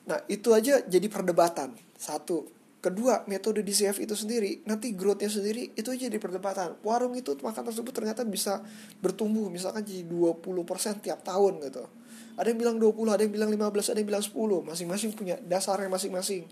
Nah 0.10 0.22
itu 0.30 0.50
aja 0.54 0.82
jadi 0.86 1.08
perdebatan. 1.10 1.74
Satu, 1.98 2.58
Kedua, 2.78 3.26
metode 3.26 3.66
DCF 3.66 4.06
itu 4.06 4.14
sendiri, 4.14 4.62
nanti 4.70 4.94
growth-nya 4.94 5.28
sendiri 5.28 5.74
itu 5.74 5.90
aja 5.90 6.08
di 6.08 6.22
perdebatan. 6.22 6.78
Warung 6.86 7.18
itu 7.18 7.34
makan 7.34 7.74
tersebut 7.74 7.90
ternyata 7.90 8.22
bisa 8.22 8.62
bertumbuh 9.02 9.50
misalkan 9.50 9.82
jadi 9.82 10.06
20% 10.06 11.02
tiap 11.02 11.26
tahun 11.26 11.58
gitu. 11.66 11.84
Ada 12.38 12.54
yang 12.54 12.60
bilang 12.62 12.78
20, 12.78 12.94
ada 13.10 13.22
yang 13.26 13.34
bilang 13.34 13.50
15, 13.50 13.92
ada 13.92 14.00
yang 14.00 14.10
bilang 14.14 14.24
10. 14.24 14.70
Masing-masing 14.70 15.10
punya 15.18 15.36
dasarnya 15.42 15.90
masing-masing. 15.90 16.46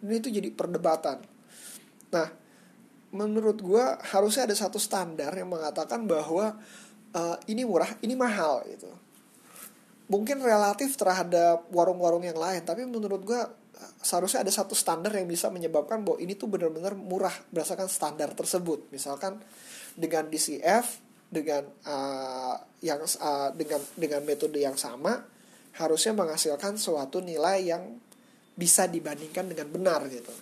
Dan 0.00 0.12
itu 0.20 0.28
jadi 0.28 0.52
perdebatan. 0.52 1.24
Nah, 2.12 2.28
menurut 3.10 3.58
gue 3.58 3.84
harusnya 4.12 4.44
ada 4.44 4.52
satu 4.52 4.76
standar 4.76 5.32
yang 5.32 5.48
mengatakan 5.48 6.04
bahwa 6.04 6.60
uh, 7.16 7.36
ini 7.48 7.64
murah, 7.64 7.88
ini 8.04 8.12
mahal 8.12 8.62
gitu. 8.68 8.92
Mungkin 10.12 10.42
relatif 10.44 10.98
terhadap 11.00 11.70
warung-warung 11.72 12.26
yang 12.26 12.36
lain, 12.36 12.60
tapi 12.66 12.84
menurut 12.84 13.22
gue 13.24 13.40
seharusnya 14.00 14.44
ada 14.44 14.52
satu 14.52 14.76
standar 14.76 15.12
yang 15.16 15.24
bisa 15.24 15.48
menyebabkan 15.48 16.04
bahwa 16.04 16.20
ini 16.20 16.36
tuh 16.36 16.48
benar-benar 16.48 16.96
murah 16.96 17.32
berdasarkan 17.52 17.88
standar 17.88 18.32
tersebut 18.36 18.88
misalkan 18.92 19.40
dengan 19.96 20.28
DCF 20.28 21.09
dengan 21.30 21.62
uh, 21.86 22.58
yang 22.82 22.98
uh, 23.00 23.54
dengan 23.54 23.78
dengan 23.94 24.20
metode 24.26 24.58
yang 24.58 24.74
sama 24.74 25.22
harusnya 25.78 26.12
menghasilkan 26.12 26.74
suatu 26.74 27.22
nilai 27.22 27.70
yang 27.70 28.02
bisa 28.58 28.90
dibandingkan 28.90 29.46
dengan 29.46 29.70
benar 29.70 30.04
gitu. 30.10 30.34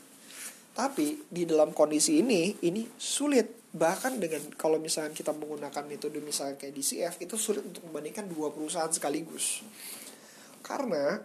Tapi 0.72 1.29
di 1.29 1.44
dalam 1.44 1.77
kondisi 1.77 2.24
ini 2.24 2.57
ini 2.64 2.88
sulit. 2.96 3.68
Bahkan 3.68 4.16
dengan 4.16 4.40
kalau 4.57 4.81
misalnya 4.81 5.12
kita 5.12 5.37
menggunakan 5.37 5.85
metode 5.85 6.24
misalnya 6.24 6.57
kayak 6.57 6.72
DCF 6.72 7.14
itu 7.20 7.37
sulit 7.37 7.62
untuk 7.68 7.85
membandingkan 7.85 8.24
dua 8.24 8.48
perusahaan 8.48 8.88
sekaligus. 8.88 9.61
Karena 10.64 11.20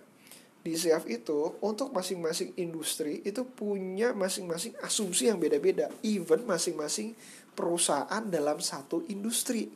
di 0.64 0.80
CF 0.80 1.04
itu 1.12 1.60
untuk 1.60 1.92
masing-masing 1.92 2.56
industri 2.56 3.20
itu 3.28 3.44
punya 3.44 4.16
masing-masing 4.16 4.76
asumsi 4.80 5.28
yang 5.28 5.36
beda-beda. 5.36 5.92
Even 6.04 6.48
masing-masing 6.48 7.16
perusahaan 7.54 8.24
dalam 8.28 8.60
satu 8.60 9.06
industri. 9.10 9.70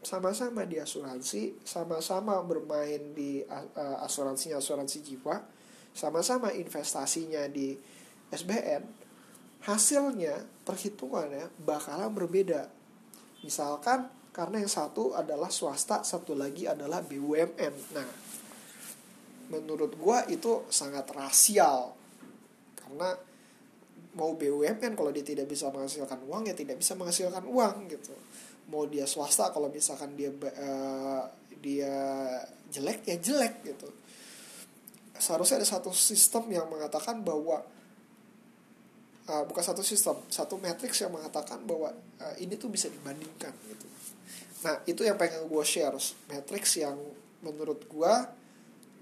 Sama-sama 0.00 0.64
di 0.64 0.80
asuransi 0.80 1.60
sama-sama 1.60 2.40
bermain 2.40 3.12
di 3.12 3.44
uh, 3.44 4.00
asuransinya 4.00 4.56
asuransi 4.56 5.04
jiwa 5.04 5.36
sama-sama 5.92 6.56
investasinya 6.56 7.44
di 7.52 7.76
SBN 8.32 8.82
hasilnya 9.60 10.64
perhitungannya 10.64 11.52
bakalan 11.60 12.16
berbeda. 12.16 12.72
Misalkan 13.44 14.08
karena 14.32 14.64
yang 14.64 14.72
satu 14.72 15.12
adalah 15.12 15.52
swasta 15.52 16.00
satu 16.00 16.32
lagi 16.32 16.64
adalah 16.64 17.04
BUMN 17.04 17.74
nah 17.92 18.08
menurut 19.50 19.98
gue 19.98 20.18
itu 20.32 20.64
sangat 20.70 21.10
rasial. 21.10 21.92
Karena 22.78 23.18
mau 24.20 24.36
BUMN 24.36 24.92
kalau 24.92 25.08
dia 25.08 25.24
tidak 25.24 25.48
bisa 25.48 25.72
menghasilkan 25.72 26.20
uang 26.28 26.52
ya 26.52 26.52
tidak 26.52 26.76
bisa 26.76 26.92
menghasilkan 26.92 27.40
uang 27.48 27.88
gitu. 27.88 28.12
Mau 28.68 28.84
dia 28.84 29.08
swasta 29.08 29.48
kalau 29.48 29.72
misalkan 29.72 30.12
dia 30.12 30.28
uh, 30.28 31.24
dia 31.64 31.94
jelek 32.68 33.08
ya 33.08 33.16
jelek 33.16 33.64
gitu. 33.64 33.88
Seharusnya 35.16 35.64
ada 35.64 35.68
satu 35.68 35.88
sistem 35.96 36.52
yang 36.52 36.68
mengatakan 36.68 37.24
bahwa 37.24 37.64
uh, 39.24 39.44
bukan 39.48 39.64
satu 39.64 39.80
sistem 39.80 40.20
satu 40.28 40.60
matriks 40.60 41.00
yang 41.00 41.16
mengatakan 41.16 41.64
bahwa 41.64 41.88
uh, 42.20 42.34
ini 42.36 42.60
tuh 42.60 42.68
bisa 42.68 42.92
dibandingkan 42.92 43.56
gitu. 43.72 43.86
Nah 44.68 44.84
itu 44.84 45.00
yang 45.00 45.16
pengen 45.16 45.48
gue 45.48 45.64
share. 45.64 45.96
Matriks 46.28 46.76
yang 46.76 47.00
menurut 47.40 47.88
gue 47.88 48.12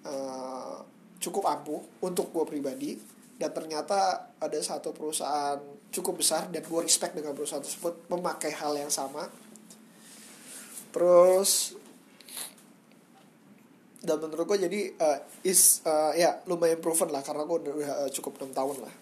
uh, 0.07 0.79
cukup 1.19 1.45
ampuh 1.51 1.83
untuk 2.07 2.31
gue 2.31 2.45
pribadi 2.47 3.18
dan 3.39 3.51
ternyata 3.55 4.35
ada 4.43 4.59
satu 4.59 4.91
perusahaan 4.91 5.63
cukup 5.95 6.21
besar 6.21 6.51
dan 6.51 6.61
gue 6.67 6.81
respect 6.83 7.15
dengan 7.15 7.33
perusahaan 7.33 7.63
tersebut 7.63 8.11
memakai 8.11 8.51
hal 8.53 8.75
yang 8.75 8.91
sama 8.91 9.31
terus 10.91 11.79
dan 14.03 14.19
menurut 14.19 14.47
gue 14.55 14.59
jadi 14.67 14.81
uh, 14.99 15.19
is 15.47 15.83
uh, 15.87 16.15
ya 16.15 16.43
lumayan 16.51 16.79
proven 16.83 17.11
lah 17.11 17.23
karena 17.23 17.47
gue 17.47 17.57
udah, 17.67 17.75
uh, 18.07 18.11
cukup 18.11 18.43
6 18.43 18.55
tahun 18.55 18.77
lah 18.83 18.95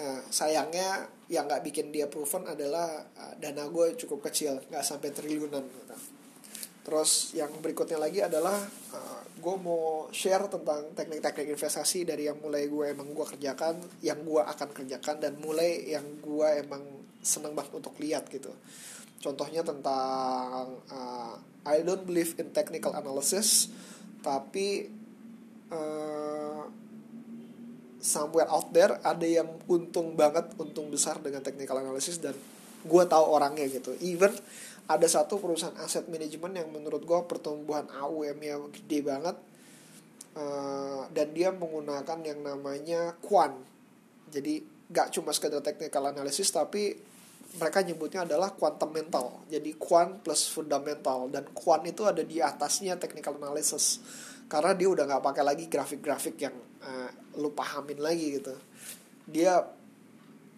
uh, 0.00 0.20
sayangnya 0.28 1.08
yang 1.28 1.48
nggak 1.48 1.64
bikin 1.64 1.88
dia 1.88 2.08
proven 2.08 2.44
adalah 2.48 3.04
uh, 3.16 3.34
dana 3.40 3.68
gue 3.68 3.96
cukup 3.96 4.28
kecil 4.28 4.60
nggak 4.68 4.84
sampai 4.84 5.12
triliunan 5.12 5.64
gitu. 5.64 5.96
Terus 6.84 7.32
yang 7.32 7.48
berikutnya 7.64 7.96
lagi 7.96 8.20
adalah 8.20 8.60
uh, 8.92 9.20
gue 9.34 9.56
mau 9.60 10.08
share 10.12 10.46
tentang 10.52 10.92
teknik-teknik 10.92 11.56
investasi 11.56 12.04
dari 12.04 12.28
yang 12.28 12.36
mulai 12.38 12.68
gue 12.68 12.92
emang 12.92 13.08
gue 13.12 13.26
kerjakan, 13.36 13.80
yang 14.04 14.20
gue 14.20 14.42
akan 14.44 14.68
kerjakan 14.72 15.16
dan 15.20 15.40
mulai 15.40 15.88
yang 15.88 16.04
gue 16.20 16.48
emang 16.60 16.84
seneng 17.24 17.56
banget 17.56 17.72
untuk 17.72 17.96
lihat 18.00 18.28
gitu. 18.28 18.52
Contohnya 19.24 19.64
tentang 19.64 20.76
uh, 20.92 21.34
I 21.64 21.80
don't 21.80 22.04
believe 22.04 22.36
in 22.36 22.52
technical 22.52 22.92
analysis, 22.92 23.72
tapi 24.20 24.92
uh, 25.72 26.68
somewhere 28.04 28.48
out 28.52 28.68
there 28.76 29.00
ada 29.00 29.24
yang 29.24 29.48
untung 29.64 30.12
banget, 30.12 30.52
untung 30.60 30.92
besar 30.92 31.16
dengan 31.24 31.40
technical 31.40 31.80
analysis 31.80 32.20
dan 32.20 32.36
gue 32.84 33.02
tahu 33.08 33.24
orangnya 33.24 33.64
gitu. 33.72 33.96
Even 34.04 34.36
ada 34.84 35.06
satu 35.08 35.40
perusahaan 35.40 35.76
aset 35.80 36.04
manajemen 36.12 36.60
yang 36.60 36.68
menurut 36.68 37.02
gue 37.04 37.20
pertumbuhan 37.24 37.88
AUM-nya 37.88 38.60
gede 38.68 39.00
banget 39.00 39.36
uh, 40.36 41.08
dan 41.08 41.32
dia 41.32 41.48
menggunakan 41.54 42.18
yang 42.20 42.44
namanya 42.44 43.16
quant. 43.24 43.56
Jadi 44.28 44.60
gak 44.92 45.16
cuma 45.16 45.32
sekedar 45.32 45.64
technical 45.64 46.12
analysis 46.12 46.52
tapi 46.52 46.92
mereka 47.54 47.86
nyebutnya 47.86 48.26
adalah 48.26 48.50
quantum 48.52 48.90
mental. 48.90 49.46
Jadi 49.46 49.78
quant 49.78 50.20
plus 50.20 50.50
fundamental. 50.50 51.30
Dan 51.30 51.54
quant 51.54 51.86
itu 51.86 52.02
ada 52.02 52.20
di 52.20 52.42
atasnya 52.42 52.98
technical 52.98 53.38
analysis. 53.38 54.02
Karena 54.50 54.74
dia 54.74 54.90
udah 54.90 55.04
nggak 55.06 55.22
pakai 55.22 55.44
lagi 55.46 55.64
grafik-grafik 55.70 56.36
yang 56.36 56.56
uh, 56.82 57.10
lu 57.38 57.54
pahamin 57.54 58.02
lagi 58.02 58.42
gitu. 58.42 58.54
Dia 59.30 59.62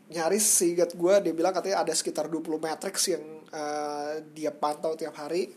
nyaris 0.06 0.46
seingat 0.46 0.94
gue 0.94 1.14
dia 1.22 1.34
bilang 1.34 1.50
katanya 1.50 1.82
ada 1.82 1.94
sekitar 1.94 2.30
20 2.30 2.46
matrix 2.62 3.10
yang 3.10 3.24
uh, 3.50 4.22
dia 4.34 4.54
pantau 4.54 4.94
tiap 4.94 5.16
hari. 5.18 5.50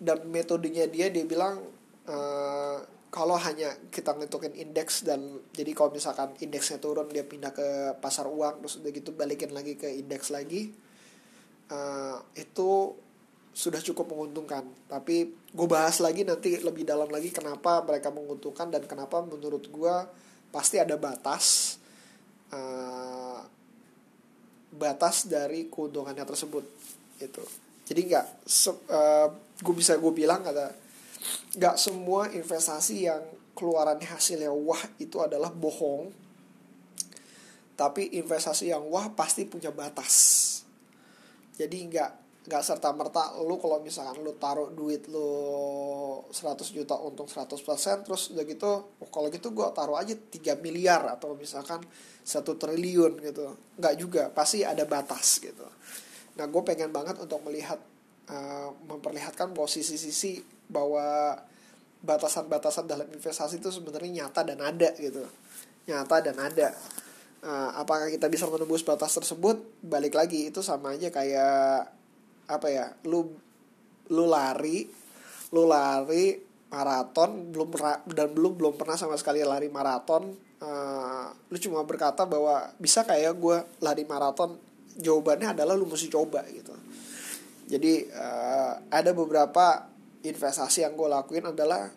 Dan 0.00 0.32
metodenya 0.32 0.88
dia 0.88 1.12
dia 1.12 1.28
bilang 1.28 1.60
uh, 2.08 2.78
kalau 3.12 3.36
hanya 3.36 3.74
kita 3.90 4.16
ngitungin 4.16 4.54
indeks 4.56 5.04
dan 5.04 5.42
jadi 5.52 5.74
kalau 5.76 5.92
misalkan 5.92 6.32
indeksnya 6.40 6.80
turun 6.80 7.10
dia 7.10 7.26
pindah 7.26 7.52
ke 7.52 7.98
pasar 8.00 8.24
uang 8.24 8.64
terus 8.64 8.80
udah 8.80 8.90
gitu 8.94 9.10
balikin 9.12 9.50
lagi 9.50 9.74
ke 9.76 9.90
indeks 9.90 10.30
lagi 10.30 10.72
uh, 11.74 12.16
itu 12.38 12.94
sudah 13.50 13.82
cukup 13.82 14.14
menguntungkan. 14.14 14.62
Tapi 14.86 15.16
gue 15.50 15.66
bahas 15.68 15.98
lagi 15.98 16.22
nanti 16.22 16.54
lebih 16.62 16.86
dalam 16.86 17.10
lagi 17.10 17.34
kenapa 17.34 17.82
mereka 17.82 18.14
menguntungkan 18.14 18.70
dan 18.70 18.86
kenapa 18.86 19.20
menurut 19.26 19.66
gue 19.66 19.94
pasti 20.54 20.78
ada 20.78 20.94
batas 20.94 21.76
uh, 22.54 23.42
batas 24.74 25.26
dari 25.26 25.66
keuntungannya 25.66 26.22
tersebut 26.22 26.64
itu 27.18 27.42
jadi 27.90 28.00
nggak 28.06 28.26
uh, 28.90 29.28
gue 29.60 29.74
bisa 29.74 29.98
gue 29.98 30.12
bilang 30.14 30.46
ada 30.46 30.70
nggak 31.58 31.76
semua 31.76 32.30
investasi 32.30 33.10
yang 33.10 33.22
keluarannya 33.52 34.06
hasilnya 34.06 34.54
wah 34.54 34.80
itu 35.02 35.18
adalah 35.18 35.50
bohong 35.50 36.10
tapi 37.80 38.12
investasi 38.12 38.76
yang 38.76 38.84
wah 38.92 39.08
pasti 39.16 39.48
punya 39.48 39.72
batas. 39.72 40.12
Jadi 41.56 41.88
nggak 41.88 42.12
nggak 42.40 42.62
serta 42.64 42.96
merta 42.96 43.36
lu 43.44 43.60
kalau 43.60 43.84
misalkan 43.84 44.24
lu 44.24 44.32
taruh 44.40 44.72
duit 44.72 45.04
lu 45.12 45.28
100 46.32 46.56
juta 46.72 46.96
untung 46.96 47.28
100% 47.28 47.52
terus 48.08 48.32
udah 48.32 48.44
gitu 48.48 48.70
oh, 48.96 49.08
kalau 49.12 49.28
gitu 49.28 49.52
gua 49.52 49.76
taruh 49.76 50.00
aja 50.00 50.16
3 50.16 50.56
miliar 50.64 51.04
atau 51.12 51.36
misalkan 51.36 51.84
satu 52.24 52.56
triliun 52.56 53.18
gitu. 53.20 53.58
Nggak 53.80 53.94
juga 53.98 54.22
pasti 54.30 54.62
ada 54.62 54.84
batas 54.84 55.40
gitu. 55.40 55.66
Nah 56.38 56.46
gue 56.46 56.62
pengen 56.62 56.94
banget 56.94 57.18
untuk 57.18 57.42
melihat 57.42 57.80
uh, 58.30 58.70
memperlihatkan 58.86 59.50
posisi-sisi 59.56 60.44
bahwa 60.70 61.36
batasan-batasan 62.00 62.88
dalam 62.88 63.08
investasi 63.10 63.60
itu 63.60 63.68
sebenarnya 63.74 64.24
nyata 64.24 64.40
dan 64.46 64.60
ada 64.62 64.90
gitu. 64.96 65.26
Nyata 65.90 66.16
dan 66.22 66.36
ada. 66.38 66.68
Uh, 67.40 67.72
apakah 67.80 68.12
kita 68.12 68.28
bisa 68.28 68.44
menembus 68.46 68.84
batas 68.84 69.16
tersebut? 69.16 69.58
Balik 69.80 70.14
lagi 70.14 70.52
itu 70.52 70.60
sama 70.60 70.94
aja 70.94 71.08
kayak 71.08 71.99
apa 72.50 72.66
ya 72.66 72.90
lu 73.06 73.30
lu 74.10 74.24
lari 74.26 74.90
lu 75.54 75.62
lari 75.70 76.34
maraton 76.70 77.54
belum 77.54 77.68
dan 78.10 78.28
belum 78.34 78.58
belum 78.58 78.74
pernah 78.74 78.98
sama 78.98 79.14
sekali 79.14 79.42
lari 79.42 79.70
maraton 79.70 80.50
uh, 80.60 81.26
lu 81.50 81.56
cuma 81.58 81.82
berkata 81.82 82.28
bahwa 82.28 82.70
bisa 82.76 83.02
kayak 83.02 83.34
gue 83.36 83.58
lari 83.82 84.04
maraton? 84.06 84.56
Jawabannya 85.00 85.56
adalah 85.56 85.74
lu 85.74 85.88
mesti 85.88 86.12
coba 86.12 86.44
gitu. 86.52 86.76
Jadi 87.70 88.10
uh, 88.12 88.72
ada 88.90 89.10
beberapa 89.16 89.88
investasi 90.20 90.84
yang 90.84 90.94
gue 90.98 91.08
lakuin 91.08 91.48
adalah 91.48 91.88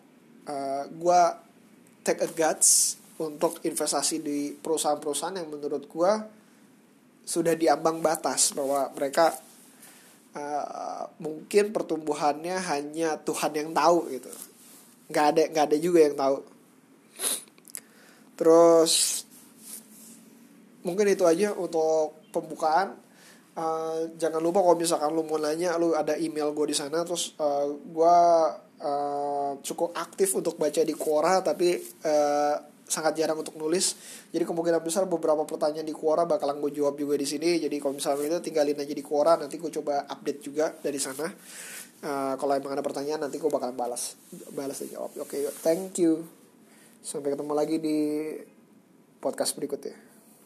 uh, 0.48 0.82
gue 0.88 1.20
take 2.06 2.24
a 2.24 2.30
guts 2.32 2.96
untuk 3.20 3.62
investasi 3.62 4.22
di 4.22 4.38
perusahaan-perusahaan 4.56 5.38
yang 5.38 5.48
menurut 5.50 5.84
gue 5.86 6.12
sudah 7.24 7.54
diambang 7.56 8.04
batas 8.04 8.52
bahwa 8.52 8.92
mereka 8.92 9.32
uh, 10.34 11.02
mungkin 11.22 11.70
pertumbuhannya 11.70 12.58
hanya 12.58 13.16
Tuhan 13.22 13.52
yang 13.54 13.70
tahu 13.70 14.10
gitu. 14.12 14.30
Nggak 15.08 15.26
ada 15.34 15.42
nggak 15.50 15.64
ada 15.72 15.76
juga 15.78 15.98
yang 16.04 16.16
tahu. 16.18 16.36
Terus 18.34 19.22
mungkin 20.82 21.06
itu 21.08 21.24
aja 21.24 21.54
untuk 21.54 22.26
pembukaan. 22.34 22.98
Uh, 23.54 24.10
jangan 24.18 24.42
lupa 24.42 24.58
kalau 24.58 24.74
misalkan 24.74 25.14
lu 25.14 25.22
mau 25.22 25.38
nanya 25.38 25.78
lu 25.78 25.94
ada 25.94 26.18
email 26.18 26.50
gue 26.50 26.74
di 26.74 26.76
sana. 26.76 27.06
Terus 27.06 27.38
uh, 27.38 27.46
eh, 27.46 27.66
gue 27.70 28.18
uh, 28.82 29.52
cukup 29.62 29.94
aktif 29.94 30.34
untuk 30.34 30.58
baca 30.58 30.82
di 30.82 30.94
Quora 30.98 31.38
tapi 31.38 31.78
uh, 32.02 32.73
sangat 32.84 33.16
jarang 33.16 33.40
untuk 33.40 33.56
nulis. 33.56 33.96
Jadi 34.30 34.44
kemungkinan 34.44 34.80
besar 34.84 35.08
beberapa 35.08 35.42
pertanyaan 35.48 35.88
di 35.88 35.96
Quora 35.96 36.28
bakalan 36.28 36.60
gue 36.60 36.72
jawab 36.76 37.00
juga 37.00 37.16
di 37.16 37.26
sini. 37.26 37.58
Jadi 37.58 37.76
kalau 37.80 37.96
misalnya 37.96 38.36
itu 38.36 38.52
tinggalin 38.52 38.76
aja 38.76 38.94
di 38.94 39.04
Quora 39.04 39.40
nanti 39.40 39.56
gue 39.56 39.70
coba 39.80 40.04
update 40.08 40.40
juga 40.44 40.72
dari 40.76 41.00
sana. 41.00 41.26
Uh, 42.04 42.36
kalau 42.36 42.52
emang 42.52 42.76
ada 42.76 42.84
pertanyaan 42.84 43.24
nanti 43.24 43.40
gue 43.40 43.48
bakalan 43.48 43.72
balas 43.72 44.20
balas 44.52 44.76
dan 44.84 45.00
jawab. 45.00 45.10
Oke 45.16 45.40
okay, 45.40 45.42
thank 45.64 45.96
you. 45.96 46.28
Sampai 47.00 47.32
ketemu 47.32 47.52
lagi 47.56 47.76
di 47.80 47.98
podcast 49.20 49.56
berikutnya 49.56 50.03